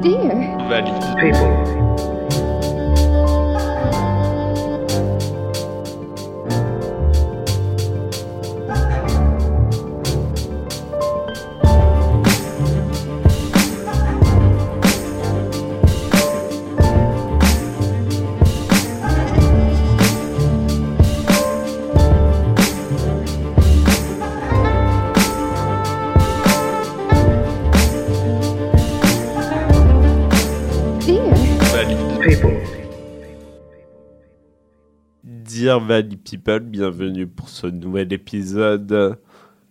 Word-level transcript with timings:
Dear. 0.00 0.56
Dear. 1.20 1.78
Valley 35.88 36.16
People, 36.16 36.60
bienvenue 36.60 37.26
pour 37.26 37.48
ce 37.48 37.66
nouvel 37.66 38.12
épisode. 38.12 39.18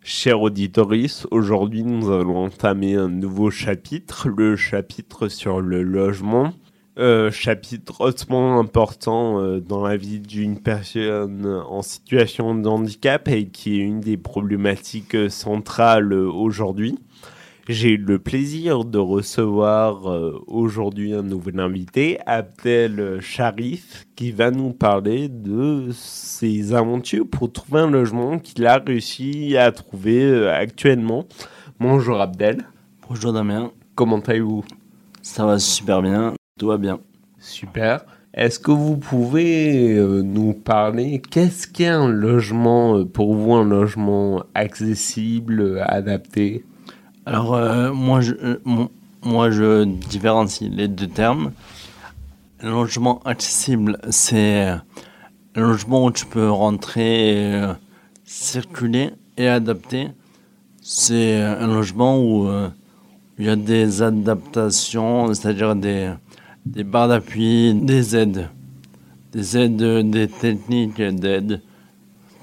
Cher 0.01 0.41
auditoris, 0.41 1.27
aujourd'hui 1.29 1.83
nous 1.83 2.11
allons 2.11 2.45
entamer 2.45 2.95
un 2.95 3.07
nouveau 3.07 3.51
chapitre, 3.51 4.27
le 4.27 4.55
chapitre 4.55 5.27
sur 5.27 5.61
le 5.61 5.83
logement. 5.83 6.53
Euh, 6.97 7.29
chapitre 7.29 8.01
hautement 8.01 8.59
important 8.59 9.39
euh, 9.39 9.59
dans 9.59 9.85
la 9.85 9.95
vie 9.95 10.19
d'une 10.19 10.59
personne 10.59 11.45
en 11.45 11.83
situation 11.83 12.55
de 12.55 12.67
handicap 12.67 13.27
et 13.27 13.49
qui 13.49 13.79
est 13.79 13.83
une 13.83 13.99
des 13.99 14.17
problématiques 14.17 15.29
centrales 15.29 16.13
aujourd'hui. 16.13 16.97
J'ai 17.69 17.95
eu 17.95 17.97
le 17.97 18.17
plaisir 18.17 18.85
de 18.85 18.97
recevoir 18.97 20.09
euh, 20.09 20.41
aujourd'hui 20.47 21.13
un 21.13 21.21
nouvel 21.21 21.59
invité, 21.59 22.17
Abdel 22.25 23.19
Sharif, 23.19 24.05
qui 24.15 24.31
va 24.31 24.51
nous 24.51 24.71
parler 24.71 25.27
de 25.27 25.89
ses 25.91 26.73
aventures 26.73 27.27
pour 27.29 27.51
trouver 27.51 27.81
un 27.81 27.89
logement 27.91 28.39
qu'il 28.39 28.65
a 28.65 28.77
réussi 28.77 29.57
à 29.57 29.73
trouver 29.73 30.23
euh, 30.23 30.53
actuellement. 30.53 31.25
Bonjour 31.77 32.21
Abdel, 32.21 32.63
Bonjour 33.09 33.33
Damien, 33.33 33.73
comment 33.95 34.19
allez-vous? 34.19 34.63
Ça 35.21 35.45
va 35.45 35.59
super 35.59 36.01
bien, 36.01 36.35
tout 36.57 36.67
va 36.67 36.77
bien. 36.77 37.01
Super. 37.37 38.05
Est-ce 38.33 38.59
que 38.59 38.71
vous 38.71 38.95
pouvez 38.95 39.93
euh, 39.97 40.21
nous 40.21 40.53
parler 40.53 41.21
qu'est-ce 41.29 41.67
qu'est 41.67 41.87
un 41.87 42.07
logement 42.07 43.03
pour 43.03 43.35
vous, 43.35 43.55
un 43.55 43.65
logement 43.65 44.45
accessible, 44.53 45.83
adapté? 45.85 46.63
Alors 47.27 47.55
euh, 47.55 47.91
moi, 47.91 48.21
je, 48.21 48.35
euh, 48.41 48.57
moi 49.21 49.51
je 49.51 49.83
différencie 49.83 50.71
les 50.71 50.87
deux 50.87 51.09
termes. 51.09 51.51
Logement 52.63 53.19
accessible, 53.25 53.97
c'est 54.09 54.61
un 54.61 54.81
logement 55.61 56.05
où 56.05 56.11
tu 56.11 56.25
peux 56.25 56.49
rentrer, 56.49 57.53
euh, 57.53 57.73
circuler 58.23 59.09
et 59.35 59.49
adapter. 59.49 60.07
C'est 60.81 61.41
un 61.41 61.67
logement 61.67 62.17
où 62.17 62.49
il 63.37 63.45
y 63.45 63.49
a 63.49 63.57
des 63.57 64.01
adaptations, 64.01 65.33
c'est-à-dire 65.33 65.75
des, 65.75 66.13
des 66.65 66.85
barres 66.85 67.09
d'appui, 67.09 67.73
des 67.73 68.15
aides. 68.15 68.47
Des 69.33 69.57
aides, 69.57 70.09
des 70.09 70.29
techniques 70.29 71.01
d'aide, 71.01 71.61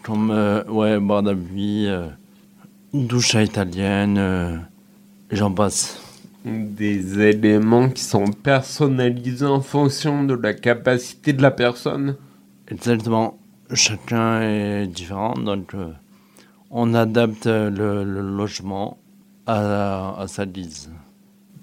comme 0.02 0.28
ouais, 0.68 1.00
barre 1.00 1.22
d'appui, 1.22 1.88
douche 2.92 3.32
italienne, 3.32 4.66
j'en 5.36 5.52
passe. 5.52 6.00
Des 6.44 7.20
éléments 7.20 7.88
qui 7.88 8.02
sont 8.02 8.26
personnalisés 8.26 9.46
en 9.46 9.60
fonction 9.60 10.24
de 10.24 10.34
la 10.34 10.52
capacité 10.52 11.32
de 11.32 11.42
la 11.42 11.50
personne 11.50 12.16
Exactement. 12.68 13.38
Chacun 13.72 14.42
est 14.42 14.86
différent, 14.86 15.34
donc 15.34 15.74
euh, 15.74 15.92
on 16.70 16.94
adapte 16.94 17.46
le, 17.46 18.04
le 18.04 18.20
logement 18.20 18.98
à, 19.46 20.20
à 20.20 20.26
sa 20.28 20.44
guise. 20.46 20.90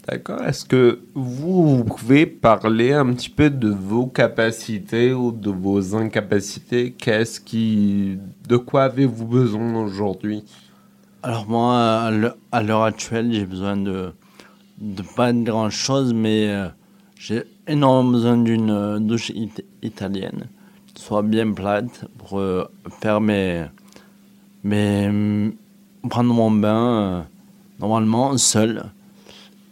D'accord. 0.07 0.41
Est-ce 0.43 0.65
que 0.65 1.01
vous, 1.13 1.77
vous 1.77 1.83
pouvez 1.83 2.25
parler 2.25 2.91
un 2.91 3.13
petit 3.13 3.29
peu 3.29 3.49
de 3.51 3.69
vos 3.69 4.07
capacités 4.07 5.13
ou 5.13 5.31
de 5.31 5.51
vos 5.51 5.95
incapacités? 5.95 6.91
Qu'est-ce 6.91 7.39
qui, 7.39 8.17
de 8.47 8.57
quoi 8.57 8.83
avez-vous 8.83 9.27
besoin 9.27 9.75
aujourd'hui? 9.75 10.43
Alors 11.23 11.47
moi, 11.47 12.09
à 12.51 12.61
l'heure- 12.63 12.83
actuelle, 12.83 13.31
j'ai 13.31 13.45
besoin 13.45 13.77
de, 13.77 14.11
pas 15.15 15.31
de 15.31 15.43
grand 15.43 15.69
chose, 15.69 16.13
mais 16.13 16.49
euh, 16.49 16.67
j'ai 17.19 17.43
énormément 17.67 18.11
besoin 18.11 18.37
d'une 18.37 18.71
euh, 18.71 18.99
douche 18.99 19.29
it- 19.29 19.63
italienne, 19.83 20.47
soit 20.95 21.21
bien 21.21 21.51
plate 21.51 22.05
pour 22.17 22.39
euh, 22.39 22.65
faire 23.01 23.21
mes, 23.21 23.65
mm, 24.63 25.51
prendre 26.09 26.33
mon 26.33 26.49
bain 26.51 27.27
normalement 27.79 28.35
seul. 28.37 28.83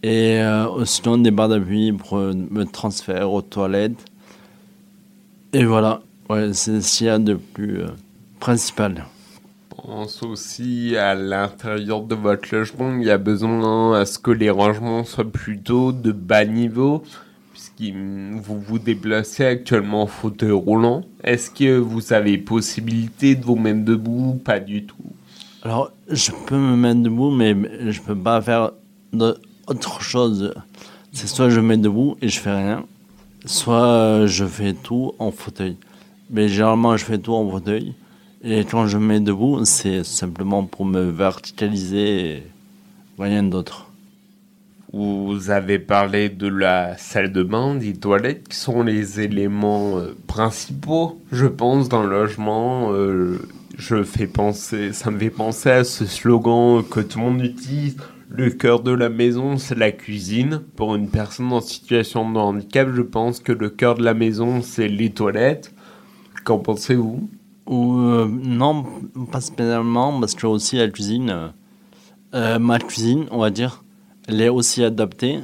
Et 0.01 0.39
sinon 0.85 1.17
des 1.17 1.29
barres 1.31 1.49
d'appui 1.49 1.91
pour 1.91 2.17
me 2.19 2.63
transférer 2.63 3.23
aux 3.23 3.41
toilettes. 3.41 4.05
Et 5.51 5.65
voilà, 5.65 6.01
c'est 6.53 6.79
ce 6.79 6.97
qu'il 6.97 7.07
y 7.07 7.09
a 7.09 7.19
de 7.19 7.33
plus 7.33 7.81
principal. 8.39 9.03
Pense 9.89 10.21
aussi 10.21 10.95
à 10.97 11.15
l'intérieur 11.15 12.03
de 12.03 12.13
votre 12.13 12.53
logement, 12.53 12.95
il 12.95 13.07
y 13.07 13.09
a 13.09 13.17
besoin 13.17 13.99
à 13.99 14.05
ce 14.05 14.19
que 14.19 14.29
les 14.29 14.51
rangements 14.51 15.03
soient 15.03 15.25
plutôt 15.25 15.91
de 15.91 16.11
bas 16.11 16.45
niveau, 16.45 17.01
puisque 17.51 17.95
vous 17.95 18.59
vous 18.59 18.77
déplacez 18.77 19.45
actuellement 19.45 20.03
en 20.03 20.07
fauteuil 20.07 20.51
roulant. 20.51 21.01
Est-ce 21.23 21.49
que 21.49 21.79
vous 21.79 22.13
avez 22.13 22.37
possibilité 22.37 23.33
de 23.33 23.43
vous 23.43 23.55
mettre 23.55 23.83
debout 23.83 24.39
Pas 24.45 24.59
du 24.59 24.85
tout? 24.85 24.95
Alors, 25.63 25.91
je 26.07 26.29
peux 26.45 26.57
me 26.57 26.75
mettre 26.75 27.01
debout, 27.01 27.31
mais 27.31 27.55
je 27.89 27.99
peux 27.99 28.15
pas 28.15 28.43
faire 28.43 28.73
autre 29.65 30.01
chose. 30.03 30.53
C'est 31.13 31.27
soit 31.27 31.49
je 31.49 31.59
me 31.59 31.65
mets 31.69 31.77
debout 31.77 32.15
et 32.21 32.29
je 32.29 32.39
fais 32.39 32.55
rien, 32.55 32.85
soit 33.43 33.87
euh, 33.87 34.27
je 34.27 34.45
fais 34.45 34.73
tout 34.73 35.13
en 35.17 35.31
fauteuil. 35.31 35.77
Mais 36.29 36.47
généralement, 36.47 36.95
je 36.95 37.05
fais 37.05 37.17
tout 37.17 37.33
en 37.33 37.49
fauteuil. 37.49 37.95
Et 38.41 38.63
quand 38.63 38.87
je 38.87 38.97
me 38.97 39.05
mets 39.05 39.19
debout, 39.19 39.65
c'est 39.65 40.05
simplement 40.05 40.63
pour 40.63 40.85
me 40.85 41.09
verticaliser 41.09 42.43
rien 43.17 43.43
d'autre. 43.43 43.91
Vous 44.93 45.49
avez 45.49 45.77
parlé 45.77 46.29
de 46.29 46.47
la 46.47 46.97
salle 46.97 47.33
de 47.33 47.43
bain, 47.43 47.75
des 47.75 47.93
toilettes, 47.93 48.47
qui 48.47 48.55
sont 48.55 48.81
les 48.81 49.19
éléments 49.19 49.99
euh, 49.99 50.15
principaux, 50.25 51.21
je 51.33 51.47
pense, 51.47 51.89
dans 51.89 52.01
le 52.01 52.09
logement. 52.09 52.93
Euh, 52.93 53.39
je 53.77 54.03
fais 54.03 54.25
penser, 54.25 54.93
ça 54.93 55.11
me 55.11 55.19
fait 55.19 55.29
penser 55.29 55.69
à 55.69 55.83
ce 55.83 56.05
slogan 56.05 56.81
que 56.89 57.01
tout 57.01 57.19
le 57.19 57.25
monde 57.25 57.43
utilise. 57.43 57.97
Le 58.29 58.51
cœur 58.51 58.79
de 58.79 58.91
la 58.91 59.09
maison, 59.09 59.57
c'est 59.57 59.77
la 59.77 59.91
cuisine. 59.91 60.61
Pour 60.77 60.95
une 60.95 61.09
personne 61.09 61.51
en 61.51 61.61
situation 61.61 62.31
de 62.31 62.37
handicap, 62.37 62.89
je 62.93 63.01
pense 63.01 63.41
que 63.41 63.51
le 63.51 63.69
cœur 63.69 63.95
de 63.95 64.03
la 64.03 64.13
maison, 64.13 64.61
c'est 64.61 64.87
les 64.87 65.09
toilettes. 65.09 65.73
Qu'en 66.45 66.59
pensez-vous? 66.59 67.29
Ou 67.69 67.99
euh, 67.99 68.27
non, 68.27 68.83
pas 69.31 69.41
spécialement, 69.41 70.19
parce 70.19 70.33
que 70.33 70.47
aussi 70.47 70.77
la 70.77 70.87
cuisine, 70.87 71.29
euh, 71.29 71.47
euh, 72.33 72.59
ma 72.59 72.79
cuisine, 72.79 73.27
on 73.29 73.37
va 73.37 73.51
dire, 73.51 73.83
elle 74.27 74.41
est 74.41 74.49
aussi 74.49 74.83
adaptée. 74.83 75.41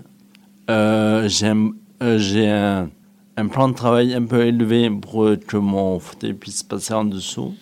Euh, 0.71 1.29
j'ai 1.29 2.49
un, 2.49 2.89
un, 3.37 3.47
plan 3.47 3.69
de 3.69 3.75
travail 3.75 4.15
un 4.15 4.25
peu 4.25 4.43
élevé 4.43 4.89
pour 4.89 5.29
que 5.47 5.57
mon 5.57 5.99
fauteuil 5.99 6.33
puisse 6.33 6.63
passer 6.63 6.95
en 6.95 7.05
dessous, 7.05 7.53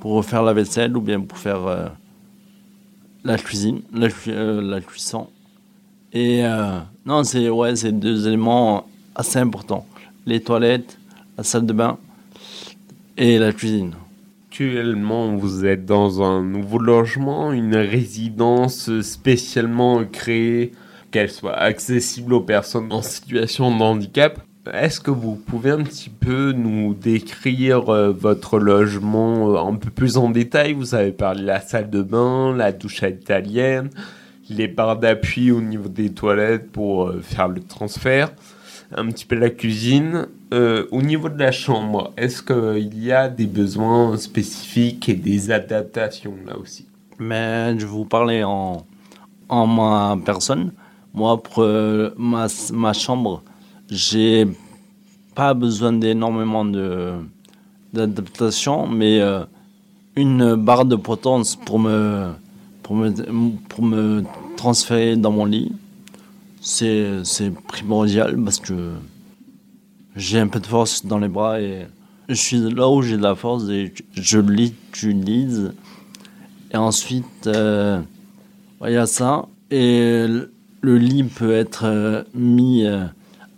pour 0.00 0.24
faire 0.24 0.42
la 0.42 0.52
vaisselle 0.52 0.96
ou 0.96 1.00
bien 1.00 1.20
pour 1.20 1.38
faire 1.38 1.92
la 3.22 3.38
cuisine, 3.38 3.82
la, 3.94 4.08
cu- 4.10 4.32
la 4.34 4.80
cuisson. 4.80 5.28
Et 6.12 6.42
non, 7.04 7.22
c'est 7.22 7.48
ouais, 7.48 7.74
deux 7.92 8.26
éléments 8.26 8.86
assez 9.14 9.38
importants. 9.38 9.86
Les 10.26 10.40
toilettes, 10.40 10.98
la 11.38 11.44
salle 11.44 11.66
de 11.66 11.72
bain 11.72 11.98
et 13.16 13.38
la 13.38 13.52
cuisine. 13.52 13.94
Actuellement, 14.48 15.36
vous 15.36 15.66
êtes 15.66 15.84
dans 15.84 16.22
un 16.22 16.42
nouveau 16.42 16.78
logement, 16.78 17.52
une 17.52 17.76
résidence 17.76 19.00
spécialement 19.02 20.04
créée, 20.04 20.72
qu'elle 21.10 21.30
soit 21.30 21.56
accessible 21.56 22.32
aux 22.32 22.40
personnes 22.40 22.92
en 22.92 23.02
situation 23.02 23.76
de 23.76 23.82
handicap. 23.82 24.40
Est-ce 24.72 25.00
que 25.00 25.10
vous 25.10 25.36
pouvez 25.36 25.70
un 25.70 25.82
petit 25.82 26.10
peu 26.10 26.52
nous 26.52 26.94
décrire 26.94 27.88
euh, 27.88 28.10
votre 28.10 28.58
logement 28.58 29.52
euh, 29.52 29.58
un 29.58 29.74
peu 29.76 29.90
plus 29.90 30.16
en 30.16 30.30
détail? 30.30 30.72
Vous 30.72 30.94
avez 30.94 31.12
parlé 31.12 31.42
de 31.42 31.46
la 31.46 31.60
salle 31.60 31.88
de 31.88 32.02
bain, 32.02 32.56
la 32.56 32.72
douche 32.72 33.02
italienne, 33.02 33.90
les 34.50 34.66
barres 34.66 34.98
d'appui 34.98 35.52
au 35.52 35.60
niveau 35.60 35.88
des 35.88 36.10
toilettes 36.10 36.72
pour 36.72 37.08
euh, 37.08 37.20
faire 37.20 37.48
le 37.48 37.60
transfert, 37.60 38.32
un 38.90 39.06
petit 39.06 39.24
peu 39.24 39.36
la 39.36 39.50
cuisine. 39.50 40.26
Euh, 40.54 40.86
au 40.92 41.02
niveau 41.02 41.28
de 41.28 41.38
la 41.38 41.50
chambre, 41.50 42.12
est-ce 42.16 42.40
qu'il 42.40 43.04
y 43.04 43.10
a 43.10 43.28
des 43.28 43.46
besoins 43.46 44.16
spécifiques 44.16 45.08
et 45.08 45.14
des 45.14 45.50
adaptations 45.50 46.34
là 46.46 46.56
aussi? 46.56 46.86
Mais 47.18 47.76
je 47.78 47.86
vous 47.86 48.04
parler 48.04 48.44
en, 48.44 48.86
en 49.48 49.66
ma 49.66 50.16
personne. 50.24 50.72
Moi, 51.14 51.42
pour 51.42 51.62
euh, 51.62 52.10
ma, 52.16 52.46
ma 52.72 52.92
chambre, 52.92 53.42
j'ai 53.90 54.46
pas 55.34 55.52
besoin 55.54 55.92
d'énormément 55.92 56.64
de 56.64 57.14
d'adaptation, 57.92 58.86
mais 58.86 59.20
euh, 59.20 59.44
une 60.16 60.54
barre 60.54 60.84
de 60.84 60.96
potence 60.96 61.56
pour 61.56 61.78
me, 61.78 62.28
pour 62.82 62.94
me, 62.94 63.10
pour 63.68 63.82
me 63.82 64.22
transférer 64.56 65.16
dans 65.16 65.30
mon 65.30 65.46
lit, 65.46 65.72
c'est 66.60 67.22
primordial 67.66 68.36
parce 68.44 68.60
que 68.60 68.92
j'ai 70.16 70.40
un 70.40 70.48
peu 70.48 70.60
de 70.60 70.66
force 70.66 71.04
dans 71.04 71.18
les 71.18 71.28
bras 71.28 71.60
et 71.60 71.86
je 72.28 72.34
suis 72.34 72.58
là 72.58 72.88
où 72.88 73.02
j'ai 73.02 73.18
de 73.18 73.22
la 73.22 73.34
force 73.34 73.68
et 73.68 73.92
je 74.14 74.38
l'utilise. 74.38 75.72
Et 76.72 76.76
ensuite, 76.76 77.46
euh, 77.46 78.00
il 78.84 78.92
y 78.92 78.96
a 78.96 79.06
ça. 79.06 79.46
Et 79.70 80.26
le 80.80 80.98
lit 80.98 81.24
peut 81.24 81.52
être 81.52 81.84
euh, 81.84 82.22
mis 82.34 82.84
euh, 82.86 83.04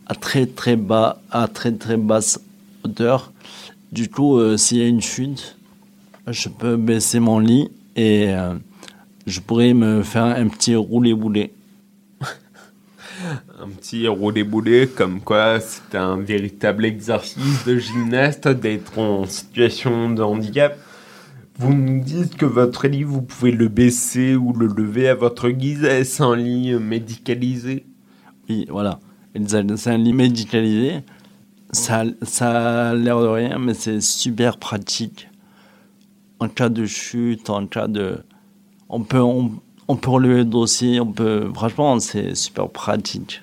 à 0.06 0.14
très 0.14 0.46
très 0.46 0.76
bas, 0.76 1.20
à 1.31 1.49
très 1.49 1.72
très 1.72 1.96
basse 1.96 2.40
hauteur. 2.84 3.32
Du 3.93 4.10
coup, 4.10 4.38
s'il 4.58 4.78
y 4.78 4.82
a 4.82 4.87
une 4.87 5.00
chute, 5.00 5.56
je 6.26 6.50
peux 6.50 6.76
baisser 6.76 7.20
mon 7.20 7.38
lit 7.38 7.70
et 7.96 8.34
je 9.26 9.40
pourrais 9.40 9.72
me 9.72 10.02
faire 10.02 10.25
un 10.25 10.46
petit 10.49 10.75
roulé-boulé. 10.75 11.55
Un 13.60 13.69
petit 13.69 14.06
roulé-boulé, 14.06 14.87
comme 14.87 15.20
quoi 15.20 15.58
c'est 15.60 15.96
un 15.96 16.16
véritable 16.16 16.84
exercice 16.84 17.64
de 17.66 17.76
gymnaste 17.76 18.46
d'être 18.49 18.99
en 18.99 19.25
situation 19.25 20.10
de 20.10 20.22
handicap. 20.22 20.78
Vous 21.58 21.75
nous 21.75 22.00
dites 22.00 22.37
que 22.37 22.46
votre 22.46 22.87
lit, 22.87 23.02
vous 23.02 23.20
pouvez 23.22 23.50
le 23.50 23.66
baisser 23.66 24.37
ou 24.37 24.52
le 24.52 24.66
lever 24.66 25.08
à 25.08 25.16
votre 25.16 25.50
guise. 25.50 25.82
Est-ce 25.82 26.22
un 26.22 26.37
lit 26.37 26.75
médicalisé? 26.75 27.84
Oui, 28.49 28.66
voilà. 28.70 29.00
C'est 29.44 29.90
un 29.90 29.99
lit 29.99 30.12
médicalisé. 30.12 31.00
Ça, 31.72 32.05
a 32.40 32.94
l'air 32.94 33.20
de 33.20 33.26
rien, 33.26 33.58
mais 33.58 33.75
c'est 33.75 34.00
super 34.00 34.58
pratique. 34.58 35.28
En 36.38 36.49
cas 36.49 36.69
de 36.69 36.87
chute, 36.87 37.50
en 37.50 37.66
cas 37.66 37.88
de... 37.88 38.20
On 38.88 39.02
peut, 39.02 39.20
on 39.20 39.96
peut 39.96 40.10
relever 40.10 40.37
le 40.37 40.44
dossier, 40.44 41.00
on 41.00 41.12
peut... 41.12 41.50
Franchement, 41.52 41.99
c'est 41.99 42.37
super 42.37 42.69
pratique. 42.69 43.43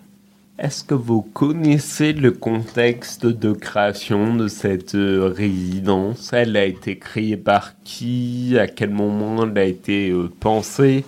Est-ce 0.57 0.85
que 0.85 0.93
vous 0.93 1.21
connaissez 1.21 2.13
le 2.13 2.31
contexte 2.31 3.25
de 3.25 3.51
création 3.51 4.33
de 4.35 4.47
cette 4.47 4.95
euh, 4.95 5.33
résidence? 5.35 6.31
Elle 6.31 6.55
a 6.55 6.63
été 6.63 6.97
créée 6.97 7.35
par 7.35 7.73
qui? 7.83 8.57
À 8.57 8.65
quel 8.67 8.91
moment 8.91 9.43
elle 9.43 9.57
a 9.57 9.65
été 9.65 10.11
euh, 10.11 10.31
pensée? 10.39 11.03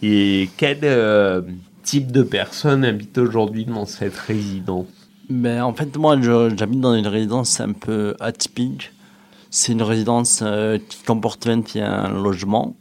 Et 0.00 0.48
quel 0.56 0.78
euh, 0.84 1.42
type 1.82 2.12
de 2.12 2.22
personnes 2.22 2.84
habitent 2.84 3.18
aujourd'hui 3.18 3.64
dans 3.64 3.84
cette 3.84 4.14
résidence? 4.14 4.86
Ben, 5.28 5.64
En 5.64 5.74
fait, 5.74 5.96
moi, 5.96 6.16
j'habite 6.20 6.80
dans 6.80 6.94
une 6.94 7.08
résidence 7.08 7.58
un 7.60 7.72
peu 7.72 8.14
atypique. 8.20 8.92
C'est 9.50 9.72
une 9.72 9.82
résidence 9.82 10.44
qui 10.88 11.02
comporte 11.02 11.44
21 11.44 12.22
logements. 12.22 12.76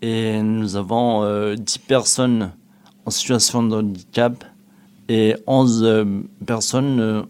Et 0.00 0.40
nous 0.40 0.76
avons 0.76 1.54
10 1.54 1.78
personnes 1.80 2.52
en 3.04 3.10
situation 3.10 3.62
de 3.62 3.76
handicap 3.76 4.44
et 5.10 5.34
11 5.48 5.82
euh, 5.82 6.04
personnes, 6.46 7.00
euh, 7.00 7.22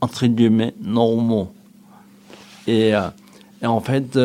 entre 0.00 0.26
guillemets, 0.26 0.74
normaux. 0.82 1.52
Et, 2.66 2.92
euh, 2.92 3.08
et 3.62 3.66
en 3.66 3.80
fait, 3.80 4.18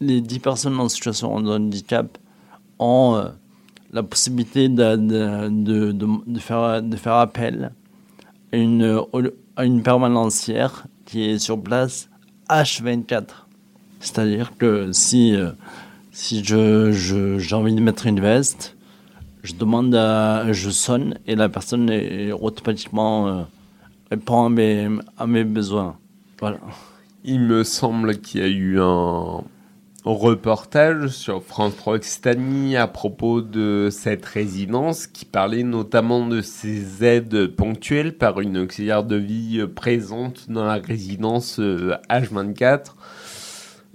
les 0.00 0.20
10 0.22 0.38
personnes 0.38 0.80
en 0.80 0.88
situation 0.88 1.38
de 1.42 1.50
handicap 1.50 2.16
ont 2.78 3.22
la 3.92 4.02
possibilité 4.02 4.68
de, 4.70 4.96
de, 4.96 5.92
de, 5.92 6.38
faire, 6.38 6.82
de 6.82 6.96
faire 6.96 7.14
appel 7.14 7.72
à 8.52 8.56
une, 8.56 9.00
à 9.56 9.64
permanencière 9.82 10.86
qui 11.04 11.24
est 11.24 11.38
sur 11.38 11.62
place 11.62 12.08
H24. 12.50 13.24
C'est-à-dire 14.00 14.52
que 14.58 14.90
si, 14.92 15.34
si 16.12 16.44
je, 16.44 16.92
j'ai 17.38 17.54
envie 17.54 17.74
de 17.74 17.80
mettre 17.80 18.06
une 18.06 18.20
veste, 18.20 18.75
je 19.46 19.54
demande, 19.54 19.94
je 20.52 20.70
sonne 20.70 21.18
et 21.26 21.36
la 21.36 21.48
personne 21.48 21.88
est, 21.88 22.32
automatiquement 22.32 23.28
euh, 23.28 23.42
répond 24.10 24.46
à 24.46 25.26
mes, 25.26 25.44
besoins. 25.44 25.96
Voilà. 26.40 26.58
Il 27.24 27.40
me 27.40 27.64
semble 27.64 28.18
qu'il 28.18 28.40
y 28.40 28.44
a 28.44 28.48
eu 28.48 28.80
un 28.80 29.42
reportage 30.04 31.08
sur 31.08 31.42
France 31.42 31.76
3 31.76 31.94
Occitanie 31.94 32.76
à 32.76 32.86
propos 32.86 33.40
de 33.40 33.88
cette 33.90 34.24
résidence 34.24 35.06
qui 35.06 35.24
parlait 35.24 35.64
notamment 35.64 36.26
de 36.26 36.40
ces 36.42 37.04
aides 37.04 37.46
ponctuelles 37.48 38.16
par 38.16 38.40
une 38.40 38.58
auxiliaire 38.58 39.04
de 39.04 39.16
vie 39.16 39.64
présente 39.74 40.50
dans 40.50 40.64
la 40.64 40.74
résidence 40.74 41.58
H24 41.58 42.94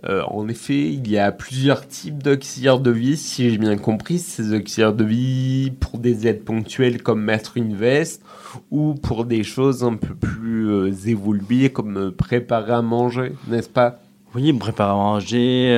euh, 0.09 0.23
en 0.23 0.47
effet, 0.47 0.91
il 0.91 1.09
y 1.09 1.17
a 1.17 1.31
plusieurs 1.31 1.87
types 1.87 2.23
d'auxiliaires 2.23 2.79
de 2.79 2.91
vie, 2.91 3.17
si 3.17 3.49
j'ai 3.49 3.57
bien 3.57 3.77
compris. 3.77 4.17
Ces 4.17 4.53
auxiliaires 4.53 4.93
de 4.93 5.03
vie 5.03 5.71
pour 5.79 5.99
des 5.99 6.27
aides 6.27 6.43
ponctuelles 6.43 7.03
comme 7.03 7.21
mettre 7.21 7.57
une 7.57 7.75
veste 7.75 8.23
ou 8.71 8.95
pour 8.95 9.25
des 9.25 9.43
choses 9.43 9.83
un 9.83 9.95
peu 9.95 10.15
plus 10.15 10.69
euh, 10.69 10.91
évoluées 11.05 11.69
comme 11.69 11.97
euh, 11.97 12.11
préparer 12.11 12.73
à 12.73 12.81
manger, 12.81 13.33
n'est-ce 13.47 13.69
pas? 13.69 13.99
Oui, 14.33 14.51
préparer 14.53 14.91
à 14.91 14.95
manger, 14.95 15.75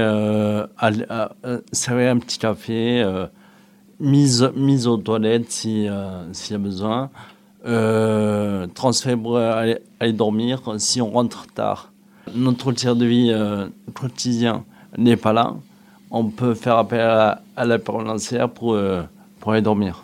servir 1.72 2.12
un 2.12 2.20
petit 2.20 2.38
café, 2.38 3.04
mise, 4.00 4.48
mise 4.56 4.86
aux 4.86 4.98
toilettes 4.98 5.50
s'il 5.52 5.86
y 5.86 5.88
a 5.88 6.58
besoin, 6.60 7.10
transfert 8.76 9.18
pour 9.18 9.38
aller 9.38 9.80
dormir 10.14 10.62
si 10.78 11.02
on 11.02 11.10
rentre 11.10 11.48
tard 11.48 11.93
notre 12.34 12.72
tir 12.72 12.96
de 12.96 13.06
vie 13.06 13.32
euh, 13.32 13.68
quotidien 13.94 14.66
n'est 14.98 15.18
pas 15.18 15.34
là, 15.34 15.56
on 16.12 16.26
peut 16.26 16.54
faire 16.54 16.78
appel 16.78 17.02
à, 17.02 17.42
la 17.58 17.80
parole 17.80 18.08
pour, 18.54 18.74
euh, 18.74 19.02
pour 19.40 19.52
aller 19.52 19.62
dormir. 19.62 20.04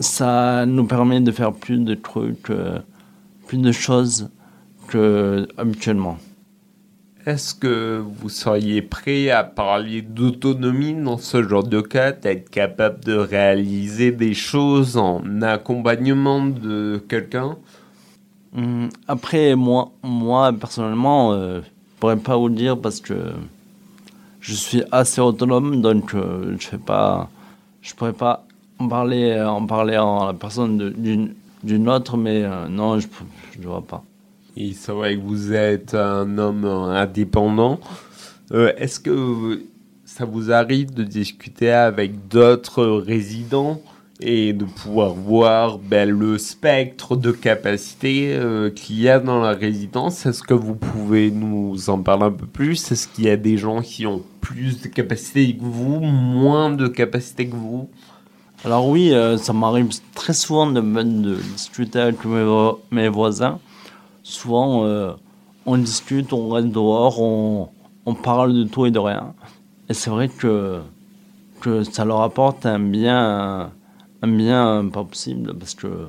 Ça 0.00 0.66
nous 0.66 0.84
permet 0.86 1.20
de 1.20 1.30
faire 1.30 1.52
plus 1.52 1.78
de 1.78 1.94
trucs, 1.94 2.50
euh, 2.50 2.78
plus 3.46 3.58
de 3.58 3.72
choses 3.72 4.28
que 4.88 5.46
habituellement. 5.56 6.18
Est-ce 7.26 7.54
que 7.54 8.02
vous 8.04 8.28
seriez 8.28 8.82
prêt 8.82 9.30
à 9.30 9.44
parler 9.44 10.02
d'autonomie 10.02 10.94
dans 10.94 11.16
ce 11.16 11.42
genre 11.42 11.64
de 11.64 11.80
cas, 11.80 12.12
d'être 12.12 12.50
capable 12.50 13.02
de 13.02 13.14
réaliser 13.14 14.12
des 14.12 14.34
choses 14.34 14.98
en 14.98 15.22
accompagnement 15.40 16.44
de 16.44 17.02
quelqu'un? 17.08 17.56
Après, 19.08 19.56
moi, 19.56 19.90
moi 20.02 20.52
personnellement, 20.52 21.32
euh, 21.32 21.60
je 21.60 22.00
pourrais 22.00 22.16
pas 22.16 22.36
vous 22.36 22.48
le 22.48 22.54
dire 22.54 22.78
parce 22.78 23.00
que 23.00 23.32
je 24.40 24.54
suis 24.54 24.82
assez 24.92 25.20
autonome, 25.20 25.80
donc 25.80 26.14
euh, 26.14 26.56
je 26.60 26.76
ne 26.76 26.80
pourrais 27.96 28.12
pas 28.12 28.46
en 28.78 28.88
parler, 28.88 29.40
en 29.40 29.66
parler 29.66 29.98
en 29.98 30.26
la 30.26 30.34
personne 30.34 30.92
d'une 31.62 31.88
autre, 31.88 32.16
mais 32.16 32.44
euh, 32.44 32.68
non, 32.68 32.98
je 33.00 33.08
ne 33.58 33.66
vois 33.66 33.82
pas. 33.82 34.04
Et 34.56 34.72
c'est 34.72 34.92
vrai 34.92 35.16
que 35.16 35.22
vous 35.22 35.52
êtes 35.52 35.94
un 35.94 36.38
homme 36.38 36.64
indépendant. 36.64 37.80
Est-ce 38.52 39.00
que 39.00 39.64
ça 40.04 40.24
vous 40.24 40.52
arrive 40.52 40.94
de 40.94 41.02
discuter 41.02 41.72
avec 41.72 42.28
d'autres 42.28 42.86
résidents? 42.86 43.80
Et 44.20 44.52
de 44.52 44.64
pouvoir 44.64 45.10
voir 45.10 45.78
ben, 45.78 46.08
le 46.08 46.38
spectre 46.38 47.16
de 47.16 47.32
capacité 47.32 48.34
euh, 48.34 48.70
qu'il 48.70 49.00
y 49.00 49.08
a 49.08 49.18
dans 49.18 49.40
la 49.40 49.52
résidence. 49.52 50.24
Est-ce 50.26 50.42
que 50.42 50.54
vous 50.54 50.76
pouvez 50.76 51.30
nous 51.30 51.90
en 51.90 52.00
parler 52.00 52.24
un 52.24 52.30
peu 52.30 52.46
plus? 52.46 52.92
Est-ce 52.92 53.08
qu'il 53.08 53.24
y 53.24 53.30
a 53.30 53.36
des 53.36 53.56
gens 53.56 53.82
qui 53.82 54.06
ont 54.06 54.22
plus 54.40 54.82
de 54.82 54.88
capacité 54.88 55.56
que 55.56 55.64
vous, 55.64 56.00
moins 56.00 56.70
de 56.70 56.86
capacité 56.86 57.48
que 57.48 57.56
vous? 57.56 57.88
Alors 58.64 58.88
oui, 58.88 59.12
euh, 59.12 59.36
ça 59.36 59.52
m'arrive 59.52 59.88
très 60.14 60.32
souvent 60.32 60.66
de, 60.70 60.80
de 60.80 61.34
discuter 61.34 61.98
avec 61.98 62.16
mes, 62.90 63.08
voisins. 63.08 63.58
Souvent, 64.22 64.84
euh, 64.84 65.12
on 65.66 65.76
discute, 65.76 66.32
on 66.32 66.48
reste 66.48 66.68
dehors, 66.68 67.20
on, 67.20 67.68
on, 68.06 68.14
parle 68.14 68.54
de 68.54 68.64
tout 68.64 68.86
et 68.86 68.90
de 68.90 68.98
rien. 68.98 69.34
Et 69.90 69.94
c'est 69.94 70.08
vrai 70.08 70.28
que, 70.28 70.80
que 71.60 71.82
ça 71.82 72.06
leur 72.06 72.22
apporte 72.22 72.64
un 72.64 72.78
bien 72.78 73.70
bien 74.26 74.88
pas 74.92 75.04
possible 75.04 75.54
parce 75.58 75.74
que 75.74 76.08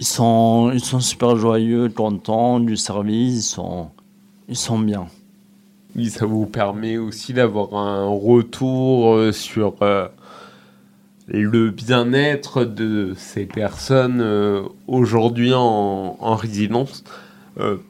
ils 0.00 0.06
sont, 0.06 0.70
ils 0.72 0.82
sont 0.82 1.00
super 1.00 1.36
joyeux, 1.36 1.90
contents 1.90 2.58
du 2.58 2.76
service, 2.76 3.36
ils 3.36 3.42
sont, 3.42 3.90
ils 4.48 4.56
sont 4.56 4.78
bien. 4.78 5.08
Oui, 5.94 6.08
ça 6.08 6.24
vous 6.24 6.46
permet 6.46 6.96
aussi 6.96 7.34
d'avoir 7.34 7.74
un 7.74 8.08
retour 8.08 9.12
euh, 9.12 9.32
sur 9.32 9.74
euh, 9.82 10.08
le 11.28 11.70
bien-être 11.70 12.64
de 12.64 13.12
ces 13.16 13.44
personnes 13.44 14.20
euh, 14.22 14.62
aujourd'hui 14.86 15.52
en, 15.52 16.16
en, 16.18 16.34
résidence. 16.34 17.04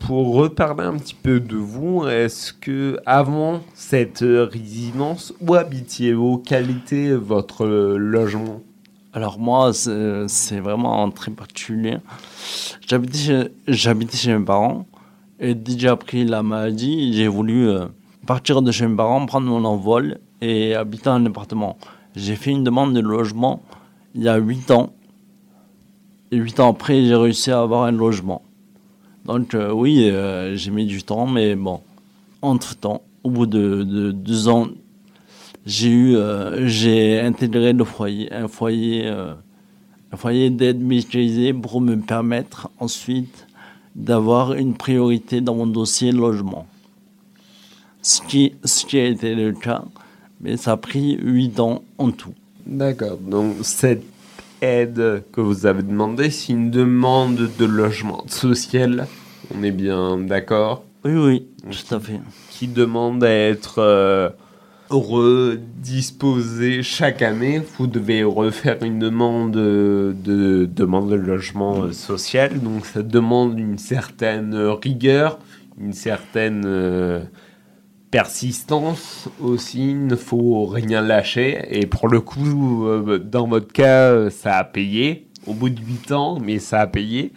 pour 0.00 0.34
reparler 0.34 0.84
un 0.84 0.96
petit 0.96 1.14
peu 1.14 1.38
de 1.38 1.56
vous, 1.56 2.08
est-ce 2.08 2.52
que 2.52 2.98
avant 3.06 3.60
cette 3.74 4.24
résidence, 4.24 5.32
où 5.40 5.54
habitiez-vous? 5.54 6.42
Était 6.50 7.12
votre 7.12 7.66
logement? 7.66 8.62
Alors 9.12 9.40
moi, 9.40 9.72
c'est 9.72 10.60
vraiment 10.60 11.10
très 11.10 11.32
particulier. 11.32 11.96
J'habitais 12.86 13.50
chez, 14.16 14.38
mes 14.38 14.44
parents 14.44 14.86
et 15.40 15.56
j'ai 15.76 15.88
appris 15.88 16.24
la 16.24 16.44
maladie, 16.44 17.12
j'ai 17.12 17.26
voulu 17.26 17.68
euh, 17.68 17.86
partir 18.26 18.62
de 18.62 18.70
chez 18.70 18.86
mes 18.86 18.94
parents, 18.96 19.26
prendre 19.26 19.48
mon 19.48 19.64
envol 19.64 20.18
et 20.40 20.76
habiter 20.76 21.08
en 21.08 21.26
appartement. 21.26 21.76
J'ai 22.14 22.36
fait 22.36 22.52
une 22.52 22.62
demande 22.62 22.94
de 22.94 23.00
logement 23.00 23.62
il 24.14 24.22
y 24.22 24.28
a 24.28 24.36
8 24.36 24.70
ans. 24.70 24.92
Et 26.30 26.36
8 26.36 26.60
ans 26.60 26.70
après, 26.70 27.04
j'ai 27.04 27.16
réussi 27.16 27.50
à 27.50 27.60
avoir 27.60 27.84
un 27.84 27.92
logement. 27.92 28.42
Donc 29.24 29.54
euh, 29.54 29.72
oui, 29.72 30.08
euh, 30.08 30.54
j'ai 30.54 30.70
mis 30.70 30.86
du 30.86 31.02
temps, 31.02 31.26
mais 31.26 31.56
bon, 31.56 31.80
entre-temps, 32.42 33.02
au 33.24 33.30
bout 33.30 33.46
de 33.46 34.12
deux 34.12 34.46
ans 34.46 34.68
j'ai 35.66 35.88
eu, 35.88 36.16
euh, 36.16 36.66
j'ai 36.66 37.20
intégré 37.20 37.72
le 37.72 37.84
foyer, 37.84 38.32
un 38.32 38.48
foyer, 38.48 39.06
euh, 39.06 39.34
un 40.12 40.16
foyer 40.16 40.50
d'aide 40.50 40.80
médicalisée 40.80 41.52
pour 41.52 41.80
me 41.80 41.96
permettre 41.96 42.70
ensuite 42.78 43.46
d'avoir 43.94 44.54
une 44.54 44.74
priorité 44.74 45.40
dans 45.40 45.54
mon 45.54 45.66
dossier 45.66 46.12
logement. 46.12 46.66
Ce 48.02 48.22
qui, 48.22 48.54
ce 48.64 48.86
qui 48.86 48.98
a 48.98 49.04
été 49.04 49.34
le 49.34 49.52
cas, 49.52 49.84
mais 50.40 50.56
ça 50.56 50.72
a 50.72 50.76
pris 50.76 51.18
huit 51.20 51.60
ans 51.60 51.82
en 51.98 52.10
tout. 52.10 52.34
D'accord. 52.66 53.18
Donc 53.18 53.56
cette 53.62 54.04
aide 54.62 55.22
que 55.32 55.40
vous 55.40 55.66
avez 55.66 55.82
demandée, 55.82 56.30
c'est 56.30 56.52
une 56.52 56.70
demande 56.70 57.50
de 57.58 57.64
logement 57.64 58.24
social. 58.28 59.06
On 59.54 59.62
est 59.62 59.70
bien 59.70 60.18
d'accord? 60.18 60.84
Oui, 61.04 61.12
oui, 61.12 61.46
tout 61.70 61.94
à 61.94 62.00
fait. 62.00 62.20
Qui 62.50 62.68
demande 62.68 63.24
à 63.24 63.30
être 63.30 63.78
euh, 63.78 64.30
redisposer 64.90 66.82
chaque 66.82 67.22
année. 67.22 67.62
Vous 67.78 67.86
devez 67.86 68.24
refaire 68.24 68.82
une 68.82 68.98
demande 68.98 69.52
de, 69.52 70.68
demande 70.74 71.10
de 71.10 71.14
logement 71.14 71.92
social. 71.92 72.60
Donc 72.60 72.84
ça 72.86 73.02
demande 73.02 73.58
une 73.58 73.78
certaine 73.78 74.54
rigueur, 74.54 75.38
une 75.80 75.92
certaine 75.92 76.64
euh, 76.66 77.20
persistance 78.10 79.28
aussi. 79.40 79.90
Il 79.90 80.06
ne 80.06 80.16
faut 80.16 80.66
rien 80.66 81.00
lâcher. 81.00 81.66
Et 81.70 81.86
pour 81.86 82.08
le 82.08 82.20
coup, 82.20 82.86
euh, 82.86 83.18
dans 83.18 83.46
votre 83.46 83.72
cas, 83.72 84.28
ça 84.30 84.56
a 84.56 84.64
payé. 84.64 85.28
Au 85.46 85.54
bout 85.54 85.70
de 85.70 85.80
8 85.80 86.12
ans, 86.12 86.38
mais 86.38 86.58
ça 86.58 86.80
a 86.80 86.86
payé. 86.86 87.32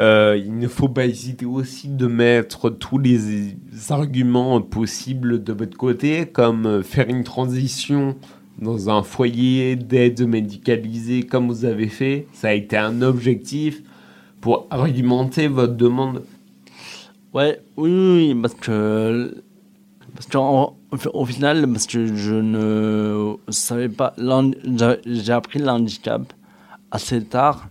Euh, 0.00 0.40
il 0.42 0.56
ne 0.58 0.68
faut 0.68 0.88
pas 0.88 1.06
hésiter 1.06 1.44
aussi 1.44 1.88
de 1.88 2.06
mettre 2.06 2.70
tous 2.70 2.98
les 2.98 3.56
arguments 3.90 4.60
possibles 4.60 5.42
de 5.42 5.52
votre 5.52 5.76
côté, 5.76 6.26
comme 6.26 6.82
faire 6.84 7.08
une 7.08 7.24
transition 7.24 8.16
dans 8.60 8.90
un 8.90 9.02
foyer 9.02 9.76
d'aide 9.76 10.26
médicalisée 10.26 11.22
comme 11.24 11.48
vous 11.48 11.64
avez 11.64 11.88
fait. 11.88 12.26
Ça 12.32 12.48
a 12.48 12.52
été 12.52 12.76
un 12.76 13.02
objectif 13.02 13.82
pour 14.40 14.66
argumenter 14.70 15.48
votre 15.48 15.74
demande. 15.74 16.22
Ouais, 17.34 17.60
oui, 17.76 17.90
oui, 17.90 18.36
parce 18.40 18.54
que 18.54 19.42
parce 20.14 20.26
qu'au 20.26 20.76
au 21.12 21.24
final, 21.26 21.70
parce 21.70 21.86
que 21.86 22.14
je 22.16 22.34
ne 22.34 23.36
savais 23.50 23.88
pas, 23.88 24.14
j'ai 25.06 25.32
appris 25.32 25.58
l'handicap 25.58 26.32
assez 26.90 27.22
tard 27.24 27.68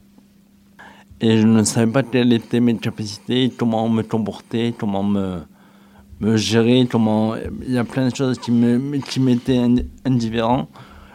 et 1.19 1.37
je 1.37 1.47
ne 1.47 1.63
savais 1.63 1.91
pas 1.91 2.03
quelles 2.03 2.31
étaient 2.33 2.59
mes 2.59 2.77
capacités, 2.77 3.51
comment 3.55 3.89
me 3.89 4.03
comporter, 4.03 4.73
comment 4.77 5.03
me, 5.03 5.39
me 6.19 6.37
gérer, 6.37 6.87
comment... 6.89 7.35
Il 7.35 7.71
y 7.71 7.77
a 7.77 7.83
plein 7.83 8.09
de 8.09 8.15
choses 8.15 8.37
qui 8.37 8.51
m'étaient 8.51 9.65
indifférents. 10.05 10.67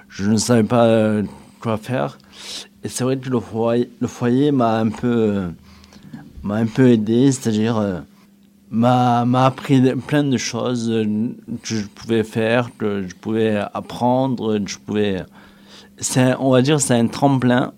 Je 0.09 0.31
ne 0.31 0.37
savais 0.37 0.65
pas 0.65 0.87
euh, 0.87 1.23
quoi 1.61 1.77
faire. 1.77 2.19
Et 2.83 2.89
c'est 2.89 3.05
vrai 3.05 3.17
que 3.17 3.31
le 3.31 3.39
foyer, 3.39 3.89
le 4.01 4.09
foyer 4.09 4.51
m'a 4.51 4.81
un 4.81 4.89
peu, 4.89 5.51
m'a 6.43 6.57
un 6.57 6.67
peu 6.67 6.89
aidé, 6.89 7.31
c'est-à-dire 7.31 7.77
euh, 7.77 8.01
m'a, 8.71 9.25
m'a 9.25 9.47
appris 9.47 9.81
plein 9.95 10.25
de 10.25 10.37
choses 10.37 10.89
que 11.63 11.75
je 11.77 11.87
pouvais 11.87 12.25
faire, 12.25 12.71
que 12.77 13.07
je 13.09 13.15
pouvais 13.15 13.57
apprendre, 13.73 14.59
que 14.59 14.69
je 14.69 14.79
pouvais... 14.79 15.23
C'est, 15.99 16.35
on 16.41 16.51
va 16.51 16.63
dire 16.63 16.81
c'est 16.81 16.95
un 16.95 17.07
tremplin 17.07 17.73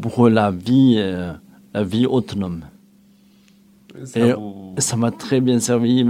pour 0.00 0.28
la 0.28 0.50
vie, 0.50 0.96
euh, 0.98 1.32
la 1.72 1.84
vie 1.84 2.06
autonome. 2.06 2.64
Ça 4.04 4.20
Et 4.20 4.34
ça 4.80 4.96
m'a 4.96 5.12
très 5.12 5.40
bien 5.40 5.60
servi, 5.60 6.04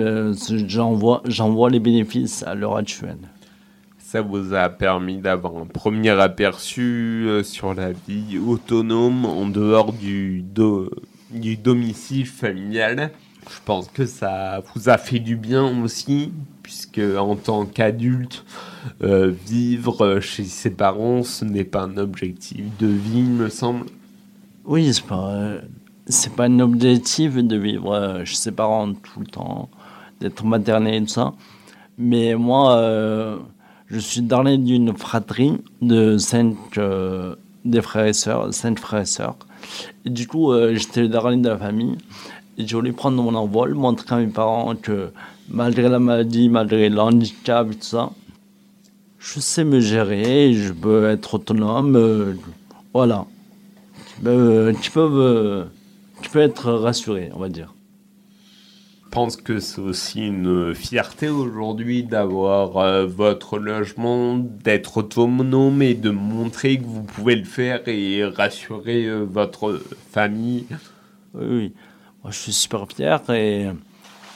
j'en 0.67 0.93
vois, 0.93 1.23
vois 1.27 1.71
les 1.71 1.81
bénéfices 1.81 2.43
à 2.43 2.55
l'heure 2.55 2.77
actuelle. 2.77 3.19
Ça 3.99 4.23
vous 4.23 4.55
a 4.55 4.69
permis 4.69 5.19
d'avoir 5.19 5.57
un 5.57 5.67
premier 5.67 6.11
aperçu 6.11 7.27
euh, 7.27 7.43
sur 7.43 7.75
la 7.75 7.91
vie 7.93 8.39
autonome 8.39 9.25
en 9.25 9.47
dehors 9.47 9.93
du, 9.93 10.45
du 11.31 11.57
domicile 11.57 12.27
familial. 12.27 13.11
Je 13.51 13.59
pense 13.65 13.89
que 13.89 14.07
ça 14.07 14.63
vous 14.75 14.89
a 14.89 14.99
fait 14.99 15.19
du 15.19 15.37
bien 15.37 15.83
aussi, 15.83 16.33
puisque 16.63 17.01
en 17.19 17.37
tant 17.37 17.67
qu'adulte, 17.67 18.45
euh, 19.03 19.33
vivre 19.47 20.21
chez 20.21 20.45
ses 20.45 20.71
parents, 20.71 21.23
ce 21.23 21.45
n'est 21.45 21.65
pas 21.65 21.83
un 21.83 21.97
objectif 21.97 22.65
de 22.79 22.87
vie, 22.87 23.23
me 23.23 23.49
semble. 23.49 23.87
Oui, 24.65 24.93
c'est 24.93 25.05
pas, 25.05 25.29
euh, 25.29 25.61
c'est 26.07 26.33
pas 26.33 26.45
un 26.45 26.61
objectif 26.61 27.37
de 27.37 27.57
vivre 27.57 27.95
euh, 27.95 28.25
chez 28.25 28.37
ses 28.37 28.53
parents 28.53 28.93
tout 28.93 29.21
le 29.21 29.27
temps, 29.27 29.69
d'être 30.21 30.45
materné 30.45 30.97
et 30.97 31.01
tout 31.03 31.09
ça. 31.09 31.35
Mais 31.99 32.35
moi, 32.35 33.41
je 33.87 33.99
suis 34.01 34.21
dernier 34.21 34.59
d'une 34.59 34.97
fratrie 34.97 35.63
de 35.81 36.19
cinq 36.19 36.57
des 37.65 37.83
frères 37.83 38.07
et 38.07 38.13
sœurs, 38.13 38.53
cinq 38.53 38.81
frères 38.81 39.03
et 39.03 39.07
sœurs. 39.07 39.37
Du 40.05 40.27
coup, 40.27 40.53
j'étais 40.75 41.03
le 41.03 41.09
dernier 41.09 41.41
de 41.41 41.49
la 41.49 41.57
famille. 41.57 41.97
J'ai 42.57 42.77
voulu 42.77 42.93
prendre 42.93 43.21
mon 43.23 43.35
envol, 43.35 43.75
montrer 43.75 44.15
à 44.15 44.19
mes 44.19 44.29
parents 44.29 44.77
que 44.77 45.11
malgré 45.49 45.89
la 45.89 45.99
maladie, 45.99 46.49
malgré 46.49 46.89
l'handicap 46.89 47.71
et 47.71 47.75
tout 47.75 47.83
ça, 47.83 48.11
je 49.19 49.41
sais 49.41 49.65
me 49.65 49.81
gérer, 49.81 50.53
je 50.53 50.73
peux 50.73 51.09
être 51.09 51.35
autonome. 51.35 51.97
Euh, 51.97 52.35
voilà. 52.93 53.27
Tu 54.19 54.91
peux, 54.91 55.01
euh, 55.01 55.65
tu 56.23 56.31
peux 56.31 56.41
être 56.41 56.71
rassuré, 56.73 57.31
on 57.35 57.41
va 57.41 57.49
dire. 57.49 57.75
Je 59.05 59.11
pense 59.11 59.37
que 59.37 59.61
c'est 59.61 59.81
aussi 59.81 60.27
une 60.27 60.75
fierté 60.75 61.29
aujourd'hui 61.29 62.03
d'avoir 62.03 62.77
euh, 62.77 63.07
votre 63.07 63.59
logement, 63.59 64.37
d'être 64.37 64.99
autonome 64.99 65.83
et 65.83 65.95
de 65.95 66.11
montrer 66.11 66.79
que 66.79 66.85
vous 66.85 67.03
pouvez 67.03 67.37
le 67.37 67.45
faire 67.45 67.87
et 67.89 68.25
rassurer 68.25 69.09
votre 69.25 69.81
famille. 70.11 70.67
Oui, 71.35 71.47
oui. 71.49 71.73
Je 72.29 72.39
suis 72.39 72.53
super 72.53 72.87
fier 72.89 73.21
et 73.31 73.69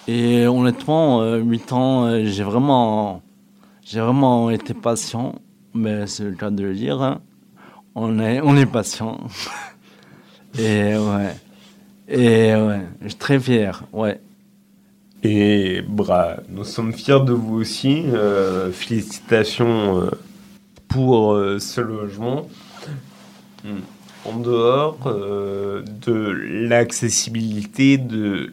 et 0.08 0.46
honnêtement, 0.46 1.22
8 1.34 1.70
euh, 1.70 1.74
ans, 1.74 2.06
euh, 2.06 2.24
j'ai 2.24 2.42
vraiment, 2.42 3.20
j'ai 3.84 4.00
vraiment 4.00 4.48
été 4.48 4.72
patient, 4.72 5.34
mais 5.74 6.06
c'est 6.06 6.24
le 6.24 6.32
cas 6.32 6.48
de 6.48 6.62
le 6.62 6.74
dire. 6.74 7.02
Hein. 7.02 7.20
On 7.94 8.18
est, 8.18 8.40
on 8.40 8.56
est 8.56 8.64
patient. 8.64 9.18
Et 10.58 10.96
ouais. 10.96 11.36
Et 12.08 12.54
ouais, 12.54 12.80
je 13.02 13.08
suis 13.08 13.18
très 13.18 13.38
fier, 13.38 13.84
ouais. 13.92 14.18
Et 15.22 15.84
nous 16.48 16.64
sommes 16.64 16.94
fiers 16.94 17.20
de 17.20 17.34
vous 17.34 17.56
aussi. 17.56 18.04
Euh, 18.06 18.72
félicitations 18.72 20.08
pour 20.88 21.36
ce 21.58 21.80
logement. 21.82 22.48
Hmm. 23.62 23.80
En 24.28 24.40
dehors 24.40 24.98
de 25.04 26.12
l'accessibilité, 26.68 27.98
de 27.98 28.52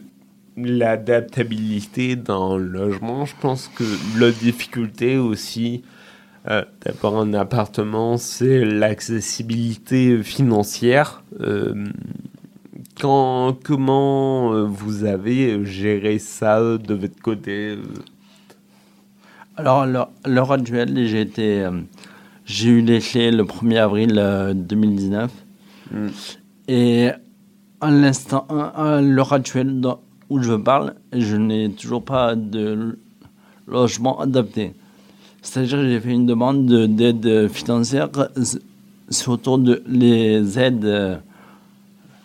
l'adaptabilité 0.56 2.16
le 2.16 2.58
logement. 2.58 3.24
Je 3.24 3.34
pense 3.40 3.68
que 3.68 3.84
la 4.18 4.30
difficulté 4.30 5.18
aussi 5.18 5.82
euh, 6.48 6.64
d'avoir 6.84 7.16
un 7.16 7.34
appartement, 7.34 8.16
c'est 8.16 8.64
l'accessibilité 8.64 10.22
financière. 10.22 11.22
Euh, 11.40 11.86
comment 12.98 14.54
euh, 14.54 14.62
vous 14.64 15.04
avez 15.04 15.64
géré 15.64 16.18
ça 16.18 16.60
de 16.78 16.94
votre 16.94 17.20
côté 17.20 17.76
Alors, 19.56 19.86
l'heure 20.24 20.52
actuelle, 20.52 21.06
j'ai 21.06 21.20
été, 21.20 21.68
j'ai 22.46 22.70
eu 22.70 22.80
les 22.80 23.00
clés 23.00 23.30
le 23.30 23.44
1er 23.44 23.78
avril 23.78 24.52
2019. 24.54 25.30
Hmm. 25.90 26.08
Et 26.68 27.10
à 27.80 27.90
l'instant, 27.90 28.46
à 28.48 29.00
l'heure 29.00 29.32
actuelle, 29.32 29.80
où 30.28 30.42
je 30.42 30.54
parle, 30.54 30.94
je 31.12 31.36
n'ai 31.36 31.70
toujours 31.70 32.04
pas 32.04 32.34
de 32.34 32.98
logement 33.68 34.20
adapté. 34.20 34.72
C'est-à-dire 35.42 35.78
que 35.78 35.88
j'ai 35.88 36.00
fait 36.00 36.10
une 36.10 36.26
demande 36.26 36.66
d'aide 36.66 37.48
financière, 37.48 38.08
c'est 39.08 39.28
autour 39.28 39.58
de 39.58 39.82
les 39.86 40.58
aides, 40.58 41.20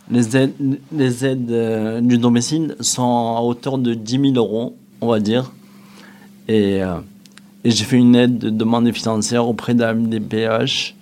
les 0.09 0.37
aides, 0.37 0.53
les 0.91 1.25
aides 1.25 1.51
euh, 1.51 2.01
du 2.01 2.17
domicile 2.17 2.75
sont 2.81 3.35
à 3.37 3.41
hauteur 3.41 3.77
de 3.77 3.93
10 3.93 4.33
000 4.33 4.33
euros, 4.35 4.75
on 4.99 5.07
va 5.07 5.19
dire. 5.19 5.51
Et, 6.47 6.83
euh, 6.83 6.95
j'ai 7.63 7.85
fait 7.85 7.97
une 7.97 8.15
aide 8.15 8.39
de 8.39 8.49
demande 8.49 8.91
financière 8.91 9.47
auprès 9.47 9.73
de 9.75 9.81
la 9.81 9.93
MDPH 9.93 10.95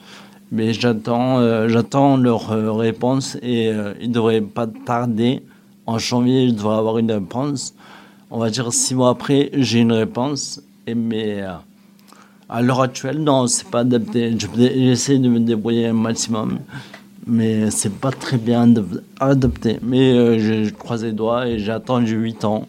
Mais 0.52 0.74
j'attends, 0.74 1.40
euh, 1.40 1.68
j'attends 1.70 2.18
leur 2.18 2.52
euh, 2.52 2.72
réponse 2.72 3.38
et 3.44 3.68
euh, 3.68 3.94
ils 4.02 4.10
ne 4.10 4.14
devraient 4.14 4.42
pas 4.42 4.66
tarder. 4.68 5.44
En 5.86 6.00
janvier, 6.00 6.50
je 6.50 6.54
devrais 6.54 6.78
avoir 6.78 6.98
une 6.98 7.12
réponse. 7.12 7.76
On 8.32 8.40
va 8.40 8.50
dire 8.50 8.74
six 8.74 8.96
mois 8.96 9.12
après, 9.12 9.52
j'ai 9.54 9.80
une 9.80 9.92
réponse. 9.92 10.62
Et, 10.88 10.96
mais 10.96 11.44
à 12.48 12.62
l'heure 12.62 12.82
actuelle, 12.82 13.20
non, 13.20 13.48
c'est 13.48 13.68
pas 13.70 13.80
adapté. 13.80 14.36
J'essaie 14.58 15.18
de 15.18 15.30
me 15.30 15.40
débrouiller 15.40 15.88
un 15.88 15.94
maximum, 15.94 16.60
mais 17.26 17.72
c'est 17.72 17.94
pas 17.94 18.12
très 18.12 18.38
bien 18.38 18.72
adapté. 19.20 19.80
Mais 19.82 20.40
je 20.40 20.70
croise 20.72 21.04
les 21.04 21.12
doigts 21.12 21.48
et 21.48 21.58
j'ai 21.58 21.72
attendu 21.72 22.16
8 22.16 22.46
ans. 22.46 22.68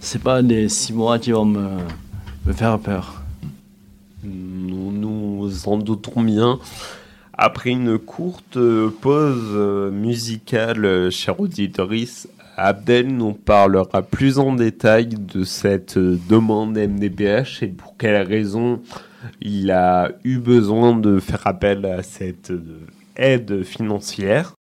C'est 0.00 0.22
pas 0.22 0.42
les 0.42 0.68
six 0.68 0.92
mois 0.92 1.20
qui 1.20 1.30
vont 1.30 1.44
me, 1.44 1.68
me 2.46 2.52
faire 2.52 2.78
peur. 2.80 3.22
Nous 4.24 4.90
nous 4.90 5.68
en 5.68 5.76
doutons 5.78 6.20
bien. 6.20 6.58
Après 7.38 7.70
une 7.70 7.98
courte 7.98 8.58
pause 9.02 9.92
musicale, 9.92 11.10
cher 11.10 11.38
auditoris, 11.38 12.28
Abdel 12.56 13.14
nous 13.14 13.34
parlera 13.34 14.00
plus 14.00 14.38
en 14.38 14.54
détail 14.54 15.08
de 15.08 15.44
cette 15.44 15.98
demande 15.98 16.78
MDPH 16.78 17.62
et 17.62 17.68
pour 17.68 17.98
quelles 17.98 18.26
raisons 18.26 18.80
il 19.42 19.70
a 19.70 20.12
eu 20.24 20.38
besoin 20.38 20.96
de 20.96 21.20
faire 21.20 21.46
appel 21.46 21.84
à 21.84 22.02
cette 22.02 22.52
aide 23.16 23.62
financière. 23.64 24.54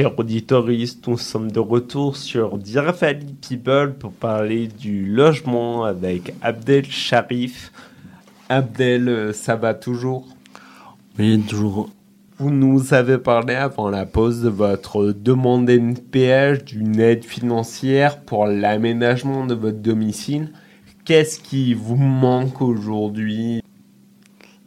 Chers 0.00 0.18
auditoristes, 0.18 1.06
nous 1.08 1.18
sommes 1.18 1.52
de 1.52 1.58
retour 1.58 2.16
sur 2.16 2.56
Dear 2.56 2.94
People 3.46 3.92
pour 3.98 4.12
parler 4.12 4.66
du 4.66 5.04
logement 5.04 5.84
avec 5.84 6.32
Abdel 6.40 6.86
Sharif. 6.86 7.70
Abdel, 8.48 9.34
ça 9.34 9.56
va 9.56 9.74
toujours? 9.74 10.26
Oui, 11.18 11.38
toujours. 11.46 11.90
Vous 12.38 12.50
nous 12.50 12.94
avez 12.94 13.18
parlé 13.18 13.52
avant 13.52 13.90
la 13.90 14.06
pause 14.06 14.40
de 14.40 14.48
votre 14.48 15.12
demande 15.12 15.68
NPH, 15.68 16.64
d'une 16.64 16.98
aide 16.98 17.26
financière 17.26 18.22
pour 18.22 18.46
l'aménagement 18.46 19.44
de 19.44 19.52
votre 19.52 19.80
domicile. 19.80 20.50
Qu'est-ce 21.04 21.38
qui 21.38 21.74
vous 21.74 21.96
manque 21.96 22.62
aujourd'hui? 22.62 23.62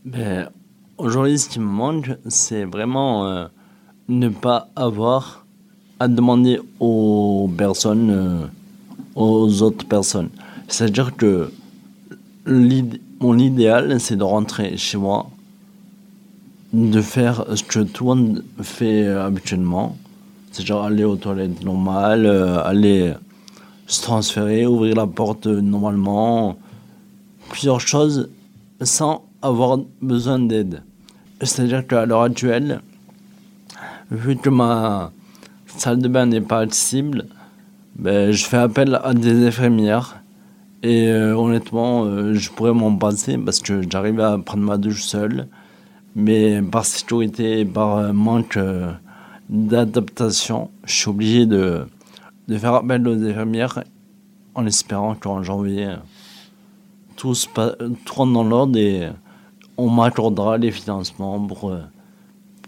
Ben, 0.06 0.52
Aujourd'hui, 1.00 1.40
ce 1.40 1.50
qui 1.50 1.60
me 1.60 1.66
manque, 1.66 2.12
c'est 2.28 2.66
vraiment... 2.66 3.28
Euh, 3.28 3.48
ne 4.10 4.30
pas 4.30 4.70
avoir 4.76 5.46
à 6.00 6.08
demander 6.08 6.60
aux 6.80 7.50
personnes, 7.58 8.10
euh, 8.12 8.46
aux 9.16 9.62
autres 9.62 9.86
personnes. 9.86 10.30
C'est-à-dire 10.68 11.16
que 11.16 11.52
mon 12.46 13.38
idéal, 13.38 14.00
c'est 14.00 14.18
de 14.18 14.24
rentrer 14.24 14.76
chez 14.78 14.98
moi, 14.98 15.30
de 16.74 17.02
faire 17.02 17.46
ce 17.56 17.64
que 17.64 17.80
tout 17.80 18.04
le 18.04 18.10
monde 18.10 18.44
fait 18.62 19.08
habituellement, 19.08 19.96
c'est-à-dire 20.52 20.78
aller 20.82 21.04
aux 21.04 21.16
toilettes 21.16 21.64
normales, 21.64 22.26
euh, 22.26 22.64
aller 22.64 23.14
se 23.88 24.02
transférer, 24.02 24.66
ouvrir 24.66 24.96
la 24.96 25.08
porte 25.08 25.48
normalement, 25.48 26.58
plusieurs 27.50 27.80
choses 27.80 28.30
sans 28.82 29.24
avoir 29.42 29.80
besoin 30.02 30.40
d'aide. 30.40 30.84
C'est-à-dire 31.42 31.86
qu'à 31.86 32.06
l'heure 32.06 32.24
actuelle, 32.24 32.82
vu 34.14 34.38
que 34.38 34.50
ma 34.50 35.12
salle 35.66 36.00
de 36.00 36.08
bain 36.08 36.28
n'est 36.28 36.42
pas 36.42 36.60
accessible, 36.60 37.26
ben, 37.96 38.32
je 38.32 38.46
fais 38.46 38.58
appel 38.58 39.00
à 39.04 39.14
des 39.14 39.48
infirmières. 39.48 40.22
Et 40.84 41.08
euh, 41.08 41.36
honnêtement, 41.36 42.06
euh, 42.06 42.34
je 42.34 42.52
pourrais 42.52 42.74
m'en 42.74 42.96
passer 42.96 43.38
parce 43.38 43.60
que 43.60 43.82
j'arrive 43.90 44.20
à 44.20 44.38
prendre 44.38 44.64
ma 44.64 44.78
douche 44.78 45.04
seule. 45.04 45.48
Mais 46.16 46.62
par 46.62 46.86
sécurité 46.86 47.62
et 47.62 47.66
par 47.66 47.98
euh, 47.98 48.14
manque 48.14 48.60
d'adaptation, 49.50 50.70
je 50.86 50.94
suis 50.94 51.10
obligé 51.10 51.46
de, 51.46 51.88
de 52.48 52.58
faire 52.58 52.76
appel 52.76 53.08
aux 53.08 53.16
infirmières 53.16 53.84
en 54.54 54.66
espérant 54.68 55.16
qu'en 55.16 55.42
janvier, 55.42 55.96
tout, 57.16 57.34
se 57.34 57.48
tout 57.48 58.14
rentre 58.14 58.34
dans 58.34 58.44
l'ordre 58.44 58.78
et 58.78 59.10
on 59.78 59.90
m'accordera 59.90 60.58
les 60.60 60.72
financements 60.72 61.40
pour 61.40 61.76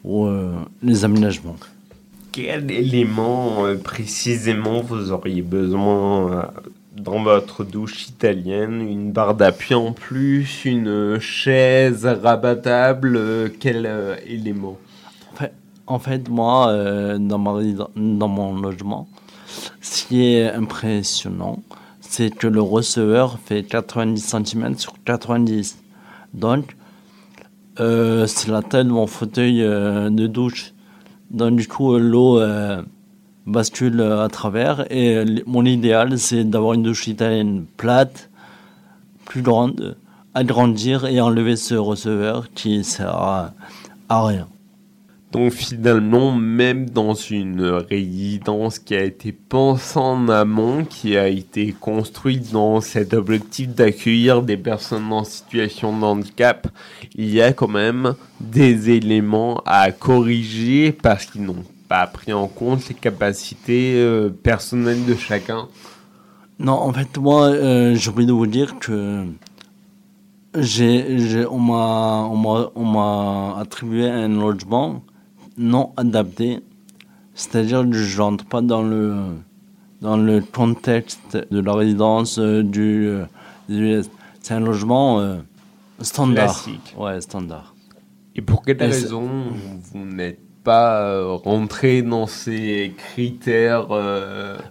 euh, 0.08 0.54
les 0.84 1.04
aménagements. 1.04 1.56
Quel 2.32 2.70
élément 2.70 3.66
euh, 3.66 3.76
précisément 3.76 4.82
vous 4.82 5.12
auriez 5.12 5.42
besoin 5.42 6.32
euh, 6.32 6.44
dans 6.96 7.24
votre 7.24 7.64
douche 7.64 8.08
italienne? 8.10 8.82
Une 8.82 9.12
barre 9.12 9.36
d'appui 9.36 9.74
en 9.74 9.94
plus 9.94 10.66
Une 10.66 11.20
chaise 11.20 12.06
rabattable 12.06 13.52
Quel 13.60 13.90
élément? 14.28 14.78
En 15.88 16.00
fait, 16.00 16.30
moi, 16.30 16.74
dans, 17.20 17.38
ma, 17.38 17.62
dans 17.96 18.28
mon 18.28 18.60
logement, 18.60 19.08
ce 19.82 20.06
qui 20.06 20.26
est 20.26 20.50
impressionnant, 20.50 21.62
c'est 22.02 22.36
que 22.36 22.48
le 22.48 22.62
receveur 22.62 23.38
fait 23.38 23.62
90 23.62 24.20
cm 24.20 24.78
sur 24.80 24.96
90. 25.06 25.78
Donc, 26.34 26.76
euh, 27.80 28.26
c'est 28.28 28.50
la 28.50 28.62
taille 28.62 28.86
de 28.86 28.90
mon 28.90 29.08
fauteuil 29.08 29.62
euh, 29.62 30.10
de 30.10 30.28
douche. 30.28 30.74
Donc 31.32 31.58
du 31.58 31.68
coup, 31.68 31.98
l'eau 31.98 32.40
euh, 32.40 32.82
bascule 33.46 34.02
à 34.02 34.28
travers. 34.30 34.86
Et 34.92 35.24
mon 35.46 35.66
idéal, 35.66 36.18
c'est 36.18 36.44
d'avoir 36.44 36.74
une 36.74 36.84
douche 36.84 37.08
italienne 37.08 37.66
plate, 37.78 38.30
plus 39.26 39.42
grande, 39.42 39.98
agrandir 40.34 41.06
et 41.06 41.20
enlever 41.20 41.56
ce 41.56 41.76
receveur 41.76 42.50
qui 42.54 42.84
sert 42.84 43.16
à 43.16 43.54
rien. 44.10 44.48
Donc 45.32 45.52
finalement, 45.52 46.32
même 46.32 46.90
dans 46.90 47.14
une 47.14 47.62
résidence 47.62 48.80
qui 48.80 48.96
a 48.96 49.04
été 49.04 49.34
pensée 49.34 50.00
en 50.00 50.30
amont, 50.30 50.86
qui 50.86 51.18
a 51.18 51.28
été 51.28 51.74
construite 51.74 52.52
dans 52.54 52.80
cet 52.80 53.14
objectif 53.14 53.68
d'accueillir 53.70 54.44
des 54.44 54.56
personnes 54.56 55.12
en 55.12 55.24
situation 55.26 55.98
de 55.98 56.06
handicap, 56.06 56.68
il 57.16 57.34
y 57.34 57.42
a 57.42 57.52
quand 57.52 57.68
même 57.68 58.16
des 58.40 58.92
éléments 58.92 59.62
à 59.66 59.92
corriger 59.92 60.94
parce 60.94 61.26
qu'ils 61.26 61.44
n'ont 61.44 61.66
pas 61.90 62.08
pris 62.08 62.32
en 62.32 62.48
compte 62.48 62.88
les 62.88 62.96
capacités 62.96 63.96
euh, 63.96 64.30
personnelles 64.30 65.06
de 65.06 65.16
chacun. 65.16 65.68
Non, 66.60 66.74
en 66.74 66.94
fait, 66.94 67.18
moi, 67.18 67.48
euh, 67.48 67.96
j'ai 67.96 68.10
envie 68.10 68.26
de 68.26 68.32
vous 68.32 68.48
dire 68.48 68.80
que 68.80 69.26
on 71.52 71.60
m'a 72.86 73.60
attribué 73.60 74.10
un 74.10 74.30
logement 74.30 75.04
non 75.58 75.94
adapté, 75.98 76.60
c'est-à-dire 77.34 77.84
que 77.90 77.94
je 77.94 78.22
rentre 78.22 78.46
pas 78.46 78.62
dans 78.62 78.84
le, 78.84 79.16
dans 80.02 80.18
le 80.18 80.42
contexte 80.42 81.38
de 81.52 81.60
la 81.60 81.74
résidence 81.74 82.40
euh, 82.40 82.64
du, 82.64 83.08
euh, 83.70 84.04
c'est 84.42 84.54
un 84.54 84.60
logement 84.60 85.20
euh, 85.20 85.38
standard. 86.02 86.46
Classique. 86.64 86.96
Ouais, 86.98 87.20
standard. 87.22 87.76
Et 88.36 88.42
pour 88.42 88.64
quelle 88.64 88.78
raison 88.78 89.28
vous 89.94 90.06
n'êtes 90.06 90.40
pas 90.64 91.24
rentré 91.38 92.02
dans 92.02 92.28
ces 92.28 92.94
critères 92.98 93.88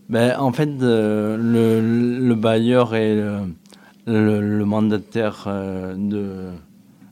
ben, 0.08 0.36
En 0.38 0.52
fait, 0.52 0.68
le, 0.78 1.38
le, 2.20 2.34
bailleur 2.34 2.94
et 2.94 3.14
le, 3.14 4.40
le 4.40 4.64
mandataire 4.64 5.46
de, 5.46 6.50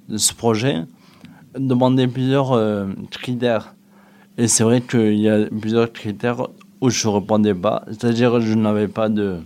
de 0.08 0.16
ce 0.18 0.34
projet 0.34 0.82
demander 1.58 2.06
plusieurs 2.06 2.52
euh, 2.52 2.86
critères. 3.10 3.74
Et 4.38 4.48
c'est 4.48 4.64
vrai 4.64 4.80
qu'il 4.80 5.18
y 5.18 5.28
a 5.28 5.46
plusieurs 5.46 5.92
critères 5.92 6.48
où 6.80 6.90
je 6.90 7.08
ne 7.08 7.12
répondais 7.14 7.54
pas. 7.54 7.84
C'est-à-dire 7.88 8.32
que 8.32 8.40
je 8.40 8.54
n'avais 8.54 8.88
pas 8.88 9.08
de 9.08 9.38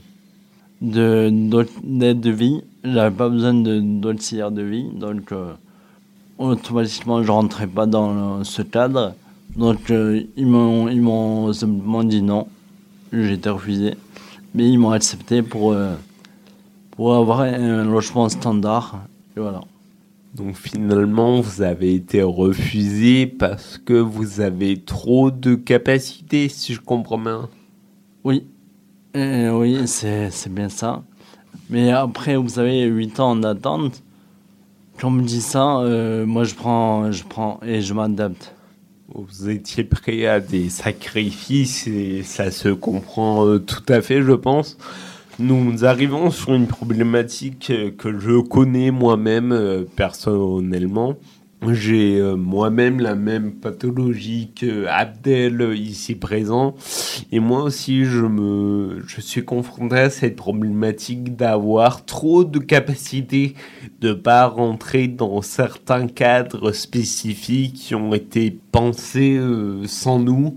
d'aide 0.83 2.21
de, 2.21 2.31
vie, 2.31 2.61
je 2.85 2.90
n'avais 2.90 3.16
pas 3.16 3.31
besoin 3.31 3.55
d'auxiliaire 3.55 4.51
de, 4.51 4.61
vie, 4.61 4.85
donc 4.92 5.33
euh, 5.33 5.55
automatiquement 6.37 7.23
je 7.23 7.33
rentrais 7.33 7.66
pas 7.66 7.87
dans 7.87 8.45
ce 8.45 8.61
cadre. 8.61 9.14
Donc 9.57 9.90
euh, 9.90 10.23
ils 10.37 10.47
m'ont 10.47 11.53
simplement 11.55 12.05
dit 12.05 12.21
non. 12.21 12.47
J'ai 13.12 13.33
été 13.33 13.49
refusé. 13.49 13.95
Mais 14.55 14.69
ils 14.69 14.79
m'ont 14.79 14.90
accepté 14.90 15.42
pour, 15.42 15.75
pour 16.90 17.14
avoir 17.14 17.40
un 17.40 17.85
logement 17.85 18.29
standard. 18.29 19.01
Et 19.37 19.40
voilà. 19.40 19.61
Donc 20.37 20.55
finalement, 20.55 21.40
vous 21.40 21.62
avez 21.62 21.94
été 21.94 22.22
refusé 22.22 23.27
parce 23.27 23.79
que 23.79 23.94
vous 23.94 24.40
avez 24.40 24.77
trop 24.77 25.31
de 25.31 25.55
capacité, 25.55 26.51
si 26.51 26.75
je 26.75 26.81
comprends 26.81 27.18
bien. 27.18 27.49
Oui, 28.22 28.44
Euh, 29.16 29.51
oui, 29.59 29.79
c'est 29.87 30.31
bien 30.53 30.68
ça. 30.68 31.03
Mais 31.70 31.90
après, 31.90 32.37
vous 32.37 32.51
savez, 32.51 32.83
8 32.83 33.18
ans 33.18 33.35
d'attente, 33.35 34.03
quand 34.99 35.09
on 35.09 35.12
me 35.12 35.22
dit 35.22 35.40
ça, 35.40 35.79
euh, 35.79 36.27
moi 36.27 36.44
je 36.44 36.55
prends, 36.55 37.11
je 37.11 37.25
prends 37.25 37.59
et 37.64 37.81
je 37.81 37.94
m'adapte. 37.94 38.55
Vous 39.09 39.49
étiez 39.49 39.85
prêt 39.85 40.27
à 40.27 40.40
des 40.40 40.68
sacrifices 40.68 41.87
et 41.87 42.22
ça 42.25 42.51
se 42.51 42.68
comprend 42.68 43.46
euh, 43.46 43.59
tout 43.59 43.85
à 43.88 44.03
fait, 44.03 44.20
je 44.22 44.33
pense. 44.33 44.77
Nous 45.38 45.85
arrivons 45.85 46.31
sur 46.31 46.55
une 46.55 46.66
problématique 46.66 47.70
euh, 47.70 47.90
que 47.90 48.18
je 48.18 48.40
connais 48.40 48.90
moi-même 48.90 49.53
euh, 49.53 49.85
personnellement. 49.94 51.16
J'ai 51.68 52.18
euh, 52.18 52.37
moi-même 52.37 53.01
la 53.01 53.14
même 53.14 53.53
pathologie 53.53 54.53
que 54.59 54.87
Abdel 54.87 55.75
ici 55.77 56.14
présent. 56.14 56.75
Et 57.33 57.40
moi 57.40 57.64
aussi, 57.64 58.07
je, 58.07 58.25
me, 58.25 59.03
je 59.07 59.20
suis 59.20 59.44
confronté 59.44 59.96
à 59.96 60.09
cette 60.09 60.37
problématique 60.37 61.37
d'avoir 61.37 62.07
trop 62.07 62.42
de 62.44 62.59
capacité 62.59 63.53
de 64.01 64.14
pas 64.14 64.46
rentrer 64.46 65.07
dans 65.07 65.42
certains 65.42 66.07
cadres 66.07 66.72
spécifiques 66.72 67.75
qui 67.75 67.94
ont 67.94 68.14
été 68.14 68.59
pensés 68.72 69.38
sans 69.87 70.18
nous. 70.18 70.55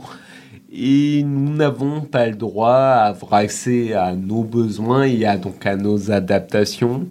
Et 0.71 1.23
nous 1.23 1.55
n'avons 1.55 2.01
pas 2.01 2.27
le 2.27 2.35
droit 2.35 2.73
à 2.73 3.05
avoir 3.07 3.33
accès 3.35 3.93
à 3.93 4.13
nos 4.15 4.43
besoins 4.43 5.03
et 5.03 5.25
à, 5.25 5.37
donc 5.37 5.65
à 5.65 5.75
nos 5.75 6.11
adaptations. 6.11 7.07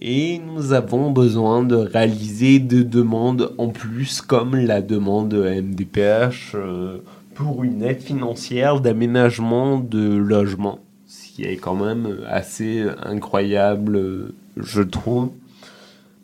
Et 0.00 0.38
nous 0.38 0.72
avons 0.72 1.10
besoin 1.10 1.64
de 1.64 1.74
réaliser 1.74 2.58
des 2.58 2.84
demandes 2.84 3.54
en 3.58 3.68
plus, 3.68 4.20
comme 4.20 4.54
la 4.54 4.82
demande 4.82 5.34
MDPH 5.34 6.54
euh, 6.54 6.98
pour 7.34 7.64
une 7.64 7.82
aide 7.82 8.00
financière 8.00 8.80
d'aménagement 8.80 9.78
de 9.78 10.16
logement. 10.16 10.78
Ce 11.06 11.32
qui 11.32 11.44
est 11.44 11.56
quand 11.56 11.74
même 11.74 12.18
assez 12.28 12.84
incroyable, 13.02 14.32
je 14.56 14.82
trouve. 14.82 15.30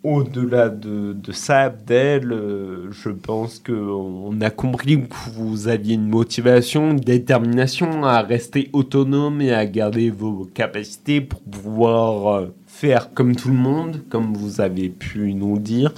Au-delà 0.04 0.68
de, 0.68 1.14
ça, 1.30 1.60
Abdel, 1.60 2.32
euh, 2.32 2.90
je 2.90 3.08
pense 3.08 3.60
qu'on 3.60 4.40
a 4.40 4.50
compris 4.50 5.00
que 5.00 5.30
vous 5.32 5.68
aviez 5.68 5.94
une 5.94 6.08
motivation, 6.08 6.90
une 6.90 6.98
détermination 6.98 8.04
à 8.04 8.20
rester 8.22 8.68
autonome 8.72 9.40
et 9.40 9.52
à 9.52 9.64
garder 9.64 10.10
vos 10.10 10.50
capacités 10.52 11.20
pour 11.20 11.38
pouvoir 11.42 12.34
euh, 12.34 12.46
faire 12.66 13.14
comme 13.14 13.36
tout 13.36 13.50
le 13.50 13.54
monde, 13.54 14.00
comme 14.08 14.34
vous 14.34 14.60
avez 14.60 14.88
pu 14.88 15.34
nous 15.34 15.60
dire. 15.60 15.92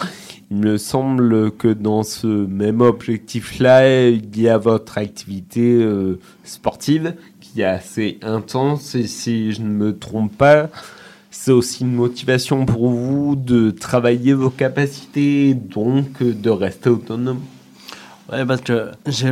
Il 0.50 0.58
me 0.58 0.76
semble 0.76 1.50
que 1.52 1.68
dans 1.68 2.02
ce 2.02 2.26
même 2.26 2.82
objectif-là, 2.82 4.08
il 4.10 4.38
y 4.38 4.50
a 4.50 4.58
votre 4.58 4.98
activité 4.98 5.82
euh, 5.82 6.20
sportive 6.44 7.14
qui 7.40 7.62
est 7.62 7.64
assez 7.64 8.18
intense 8.20 8.94
et 8.96 9.06
si 9.06 9.52
je 9.52 9.62
ne 9.62 9.68
me 9.68 9.96
trompe 9.96 10.36
pas, 10.36 10.68
c'est 11.44 11.52
aussi 11.52 11.82
une 11.82 11.92
motivation 11.92 12.64
pour 12.64 12.88
vous 12.88 13.36
de 13.36 13.70
travailler 13.70 14.32
vos 14.32 14.48
capacités, 14.48 15.52
donc 15.52 16.22
de 16.22 16.48
rester 16.48 16.88
autonome? 16.88 17.40
Ouais, 18.32 18.46
parce 18.46 18.62
que 18.62 18.92
j'ai 19.06 19.30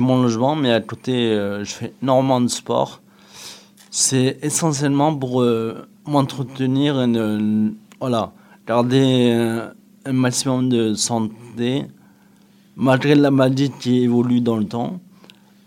mon 0.00 0.22
logement, 0.22 0.54
mais 0.54 0.72
à 0.72 0.80
côté, 0.80 1.32
euh, 1.32 1.64
je 1.64 1.72
fais 1.72 1.92
énormément 2.00 2.40
de 2.40 2.46
sport. 2.46 3.00
C'est 3.90 4.38
essentiellement 4.40 5.12
pour 5.16 5.42
euh, 5.42 5.88
m'entretenir, 6.06 7.04
voilà, 7.98 8.30
garder 8.64 9.32
un 10.04 10.12
maximum 10.12 10.68
de 10.68 10.94
santé, 10.94 11.86
malgré 12.76 13.16
la 13.16 13.32
maladie 13.32 13.72
qui 13.80 14.04
évolue 14.04 14.40
dans 14.40 14.58
le 14.58 14.66
temps. 14.66 15.00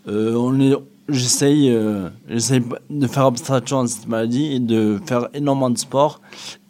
Euh, 0.07 0.35
on 0.35 0.57
est- 0.61 0.77
J'essaye 1.11 1.69
euh, 1.69 2.09
de 2.29 3.07
faire 3.07 3.25
abstraction 3.25 3.81
à 3.81 3.87
cette 3.87 4.07
maladie 4.07 4.53
et 4.53 4.59
de 4.59 4.99
faire 5.05 5.27
énormément 5.33 5.69
de 5.69 5.77
sport. 5.77 6.21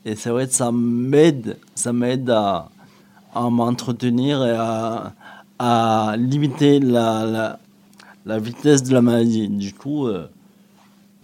Et 0.04 0.16
c'est 0.16 0.32
vrai 0.32 0.48
que 0.48 0.54
ça 0.54 0.72
m'aide, 0.72 1.58
ça 1.76 1.94
m'aide 1.94 2.30
à, 2.30 2.70
à 3.36 3.50
m'entretenir 3.50 4.44
et 4.44 4.56
à, 4.58 5.14
à 5.60 6.16
limiter 6.18 6.80
la, 6.80 7.26
la, 7.26 7.60
la 8.26 8.40
vitesse 8.40 8.82
de 8.82 8.94
la 8.94 9.02
maladie. 9.02 9.48
Du 9.48 9.74
coup, 9.74 10.08
euh, 10.08 10.28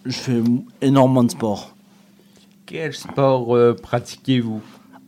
je 0.06 0.17
fais 0.17 0.41
énormément 0.82 1.23
de 1.23 1.32
sport. 1.32 1.75
Quel 2.67 2.93
sport 2.93 3.56
euh, 3.56 3.73
pratiquez-vous? 3.73 4.62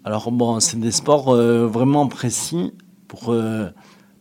Alors 0.03 0.31
bon, 0.31 0.59
c'est 0.59 0.79
des 0.79 0.91
sports 0.91 1.29
euh, 1.29 1.67
vraiment 1.67 2.07
précis 2.07 2.73
pour, 3.07 3.35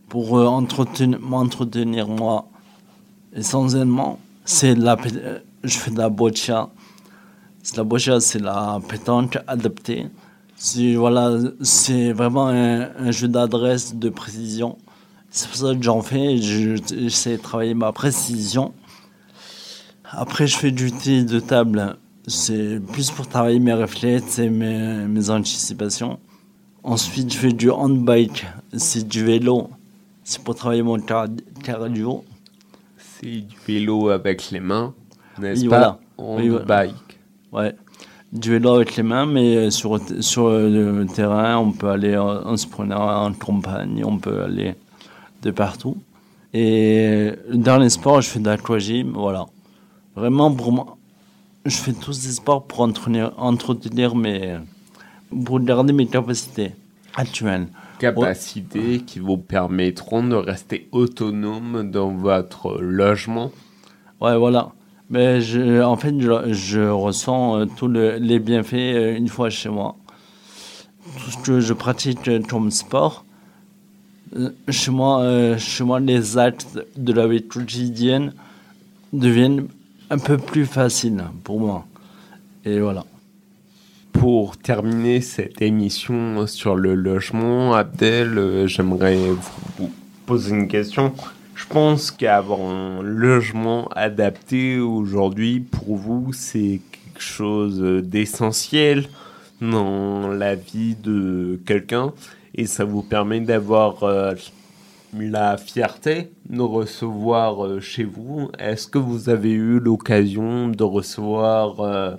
pour 0.08 0.32
entretenir- 0.34 1.20
m'entretenir 1.20 2.08
moi. 2.08 2.48
Essentiellement, 3.34 4.18
c'est 4.44 4.74
la, 4.74 4.96
euh, 5.14 5.38
je 5.64 5.76
fais 5.78 5.90
de 5.90 5.98
la 5.98 6.08
boccia. 6.08 6.68
La 7.76 7.84
boccia, 7.84 8.20
c'est 8.20 8.38
la 8.40 8.80
pétanque 8.88 9.38
adaptée. 9.46 10.06
C'est 10.56 10.94
vraiment 10.94 12.48
un, 12.48 13.10
jeu 13.12 13.28
d'adresse, 13.28 13.94
de 13.94 14.08
précision. 14.08 14.78
C'est 15.30 15.46
pour 15.48 15.56
ça 15.56 15.74
que 15.74 15.82
j'en 15.82 16.00
fais. 16.02 16.38
je- 16.38 16.76
J'essaie 16.88 17.36
de 17.36 17.42
travailler 17.42 17.74
ma 17.74 17.92
précision. 17.92 18.72
Après, 20.10 20.46
je 20.46 20.56
fais 20.56 20.70
du 20.70 20.90
tennis 20.90 21.26
de 21.26 21.38
table. 21.40 21.96
C'est 22.26 22.80
plus 22.92 23.10
pour 23.10 23.28
travailler 23.28 23.58
mes 23.60 23.74
réflexes 23.74 24.38
et 24.38 24.48
mes, 24.50 25.06
mes 25.06 25.30
anticipations. 25.30 26.18
Ensuite, 26.82 27.32
je 27.32 27.38
fais 27.38 27.52
du 27.52 27.70
handbike. 27.70 28.46
C'est 28.76 29.06
du 29.06 29.24
vélo. 29.24 29.68
C'est 30.24 30.42
pour 30.42 30.54
travailler 30.54 30.82
mon 30.82 30.98
car- 30.98 31.28
cardio. 31.62 32.24
C'est 33.20 33.26
du 33.40 33.56
vélo 33.66 34.10
avec 34.10 34.50
les 34.50 34.60
mains, 34.60 34.94
n'est-ce 35.38 35.62
Oui, 35.62 35.68
pas? 35.68 35.76
voilà. 35.78 35.98
On 36.18 36.36
Oui, 36.36 36.50
bike. 36.66 36.94
Ouais. 37.52 37.74
Du 38.32 38.50
vélo 38.50 38.74
avec 38.76 38.94
les 38.96 39.02
mains, 39.02 39.26
mais 39.26 39.70
sur, 39.70 39.98
sur 40.20 40.50
le 40.50 41.04
terrain, 41.06 41.56
on 41.58 41.72
peut 41.72 41.88
aller 41.88 42.16
en, 42.16 42.56
se 42.56 42.66
prenant 42.66 43.24
en 43.26 43.32
campagne, 43.32 44.04
on 44.04 44.18
peut 44.18 44.42
aller 44.42 44.74
de 45.42 45.50
partout. 45.50 45.96
Et 46.52 47.32
dans 47.52 47.78
les 47.78 47.90
sports, 47.90 48.20
je 48.20 48.28
fais 48.28 48.38
de 48.38 48.46
l'aquagym, 48.46 49.12
voilà. 49.14 49.46
Vraiment, 50.14 50.52
pour 50.52 50.72
moi, 50.72 50.96
je 51.64 51.76
fais 51.76 51.92
tous 51.92 52.12
ces 52.12 52.32
sports 52.32 52.66
pour 52.66 52.80
entretenir, 52.80 53.32
entretenir 53.36 54.14
mes, 54.14 54.58
pour 55.44 55.60
garder 55.60 55.92
mes 55.92 56.06
capacités 56.06 56.72
actuelles. 57.16 57.68
Capacités 57.98 59.00
qui 59.00 59.18
vous 59.18 59.36
permettront 59.36 60.22
de 60.22 60.34
rester 60.36 60.88
autonome 60.92 61.90
dans 61.90 62.10
votre 62.12 62.78
logement. 62.80 63.50
Ouais, 64.20 64.36
voilà. 64.36 64.70
Mais 65.10 65.40
je, 65.40 65.82
en 65.82 65.96
fait, 65.96 66.14
je, 66.20 66.52
je 66.52 66.80
ressens 66.80 67.60
euh, 67.60 67.66
tous 67.76 67.88
le- 67.88 68.16
les 68.18 68.38
bienfaits 68.38 68.74
euh, 68.74 69.16
une 69.16 69.28
fois 69.28 69.48
chez 69.50 69.68
moi. 69.68 69.96
Tout 71.24 71.30
ce 71.30 71.38
que 71.38 71.60
je 71.60 71.72
pratique 71.72 72.28
euh, 72.28 72.40
comme 72.42 72.70
sport, 72.70 73.24
chez 74.68 74.90
moi, 74.90 75.56
chez 75.56 75.84
moi, 75.84 76.00
les 76.00 76.36
actes 76.36 76.78
de 76.96 77.12
la 77.12 77.26
vie 77.26 77.42
quotidienne 77.42 78.32
deviennent 79.12 79.68
un 80.10 80.18
peu 80.18 80.36
plus 80.36 80.66
faciles 80.66 81.24
pour 81.44 81.60
moi. 81.60 81.86
Et 82.64 82.80
voilà. 82.80 83.04
Pour 84.18 84.56
terminer 84.56 85.20
cette 85.20 85.62
émission 85.62 86.48
sur 86.48 86.74
le 86.74 86.96
logement, 86.96 87.74
Abdel, 87.74 88.36
euh, 88.36 88.66
j'aimerais 88.66 89.16
vous 89.78 89.92
poser 90.26 90.56
une 90.56 90.66
question. 90.66 91.12
Je 91.54 91.64
pense 91.66 92.10
qu'avoir 92.10 92.60
un 92.60 93.00
logement 93.00 93.86
adapté 93.94 94.80
aujourd'hui, 94.80 95.60
pour 95.60 95.94
vous, 95.94 96.32
c'est 96.32 96.80
quelque 96.90 97.22
chose 97.22 97.80
d'essentiel 98.04 99.08
dans 99.60 100.26
la 100.26 100.56
vie 100.56 100.96
de 100.96 101.60
quelqu'un 101.64 102.12
et 102.56 102.66
ça 102.66 102.84
vous 102.84 103.02
permet 103.02 103.40
d'avoir 103.40 104.02
euh, 104.02 104.34
la 105.16 105.56
fierté 105.58 106.32
de 106.48 106.60
recevoir 106.60 107.64
euh, 107.64 107.78
chez 107.78 108.04
vous. 108.04 108.50
Est-ce 108.58 108.88
que 108.88 108.98
vous 108.98 109.28
avez 109.28 109.52
eu 109.52 109.78
l'occasion 109.78 110.66
de 110.66 110.82
recevoir 110.82 112.18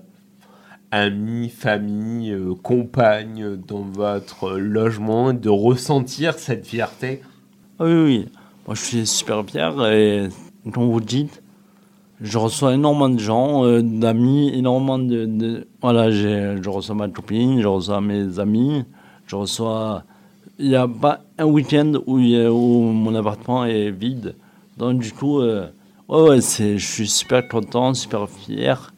amis, 0.92 1.50
famille, 1.50 2.32
euh, 2.32 2.54
compagne 2.62 3.58
dans 3.68 3.82
votre 3.82 4.52
logement 4.52 5.32
et 5.32 5.34
de 5.34 5.50
ressentir 5.50 6.38
cette 6.40 6.66
fierté? 6.66 7.22
Ah 7.80 7.86
Oui, 7.86 8.04
oui. 8.04 8.28
Moi, 8.66 8.76
je 8.76 8.82
suis 8.82 9.08
super 9.08 9.44
fier 9.46 9.74
et, 9.92 10.30
comme 10.72 10.92
vous 10.92 11.00
dites, 11.00 11.42
je 12.22 12.38
reçois 12.38 12.74
énormément 12.74 13.10
de 13.10 13.20
gens, 13.20 13.66
euh, 13.66 13.82
d'amis, 13.82 14.52
énormément 14.54 15.00
de... 15.00 15.68
voilà, 15.82 16.12
je 16.12 16.70
reçois 16.70 16.96
ma 16.96 17.08
copine, 17.08 17.62
je 17.62 17.68
reçois 17.68 18.02
mes 18.02 18.40
amis, 18.40 18.84
je 19.26 19.36
reçois 19.36 20.04
il 20.60 20.68
n'y 20.68 20.76
a 20.76 20.88
pas 20.88 21.22
un 21.38 21.46
week-end 21.46 21.94
où, 22.06 22.20
où 22.20 22.82
mon 22.92 23.16
appartement 23.16 23.66
est 23.66 23.92
vide. 23.92 24.36
Donc 24.78 25.00
du 25.00 25.12
coup, 25.12 25.40
euh, 25.40 25.68
ouais, 26.10 26.22
ouais, 26.22 26.42
je 26.42 26.78
suis 26.78 27.08
super 27.08 27.48
content, 27.48 27.94
super 27.94 28.30
fier. 28.30 28.94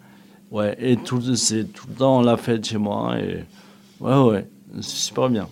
Ouais, 0.51 0.75
et 0.79 0.97
tout, 0.97 1.21
c'est 1.35 1.63
tout 1.71 1.85
le 1.89 1.95
temps 1.95 2.21
la 2.21 2.35
fête 2.37 2.65
chez 2.65 2.77
moi. 2.77 3.17
Et 3.19 3.45
ouais, 4.01 4.21
ouais, 4.23 4.47
c'est 4.75 4.83
super 4.83 5.29
bien. 5.29 5.47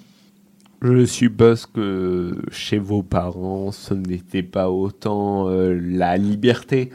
Je 0.82 1.06
suppose 1.06 1.66
que 1.66 2.38
chez 2.52 2.78
vos 2.78 3.02
parents, 3.04 3.72
ce 3.72 3.94
n'était 3.94 4.44
pas 4.44 4.70
autant 4.70 5.48
euh, 5.50 5.78
la 5.82 6.18
liberté? 6.18 6.90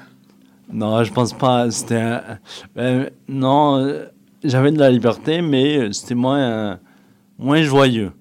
Non, 0.72 1.02
je 1.04 1.12
pense 1.12 1.32
pas. 1.34 1.70
C'était 1.70 1.96
un- 2.00 2.38
ben, 2.74 3.10
non, 3.28 3.76
euh, 3.78 4.06
j'avais 4.42 4.70
de 4.72 4.78
la 4.78 4.90
liberté, 4.90 5.42
mais 5.42 5.92
c'était 5.92 6.14
moins, 6.14 6.40
euh, 6.40 6.76
moins 7.38 7.62
joyeux, 7.62 8.12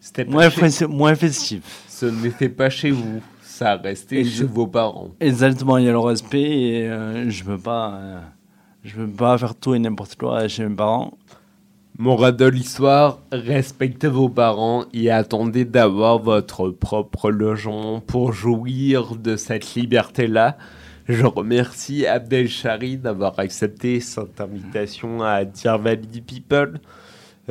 C'était 0.00 0.24
moins, 0.24 0.48
chez- 0.50 0.86
moins 0.86 1.14
festif. 1.14 1.84
Ce 1.88 2.06
n'était 2.06 2.48
pas 2.48 2.70
chez 2.70 2.90
vous, 2.90 3.20
ça 3.42 3.76
restait 3.76 4.20
Et 4.20 4.24
chez 4.24 4.30
je- 4.30 4.44
vos 4.44 4.66
parents? 4.66 5.10
Exactement, 5.20 5.76
il 5.76 5.84
y 5.84 5.88
a 5.88 5.92
le 5.92 5.98
respect 5.98 6.40
et 6.40 6.88
euh, 6.88 7.28
je 7.28 7.44
peux 7.44 7.58
pas, 7.58 8.00
je 8.84 8.96
peux 8.96 9.08
pas 9.08 9.36
faire 9.36 9.54
tout 9.54 9.74
et 9.74 9.78
n'importe 9.78 10.16
quoi 10.16 10.48
chez 10.48 10.66
mes 10.66 10.74
parents. 10.74 11.18
Morale 11.98 12.36
de 12.36 12.46
l'histoire, 12.46 13.18
respectez 13.30 14.08
vos 14.08 14.30
parents 14.30 14.86
et 14.94 15.10
attendez 15.10 15.66
d'avoir 15.66 16.18
votre 16.18 16.70
propre 16.70 17.30
logement 17.30 18.00
pour 18.00 18.32
jouir 18.32 19.16
de 19.16 19.36
cette 19.36 19.74
liberté-là. 19.74 20.56
Je 21.08 21.26
remercie 21.26 22.06
Abdel 22.06 22.48
Chari 22.48 22.96
d'avoir 22.96 23.38
accepté 23.38 24.00
cette 24.00 24.40
invitation 24.40 25.22
à 25.22 25.44
Dear 25.44 25.78
Valley 25.78 26.22
People. 26.26 26.80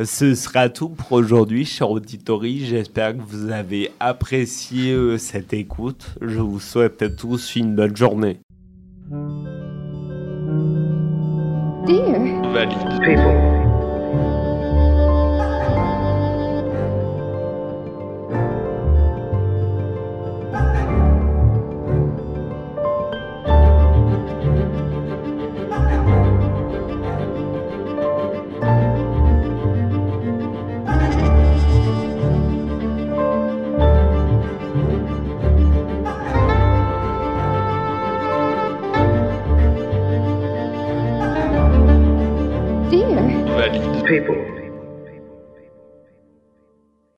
Ce 0.04 0.34
sera 0.34 0.70
tout 0.70 0.90
pour 0.90 1.12
aujourd'hui, 1.12 1.66
cher 1.66 1.92
auditory. 1.92 2.66
J'espère 2.66 3.18
que 3.18 3.22
vous 3.22 3.52
avez 3.52 3.92
apprécié 4.00 4.94
euh, 4.94 5.18
cette 5.18 5.54
écoute. 5.54 6.16
Je 6.22 6.40
vous 6.40 6.60
souhaite 6.60 7.02
à 7.02 7.10
tous 7.10 7.56
une 7.56 7.76
bonne 7.76 7.96
journée. 7.96 8.40
Dear. 11.90 12.20
Valide. 12.44 12.70
people. 12.78 13.00
Dear. 13.00 13.18
Valide. 13.18 13.50
People. 13.50 13.59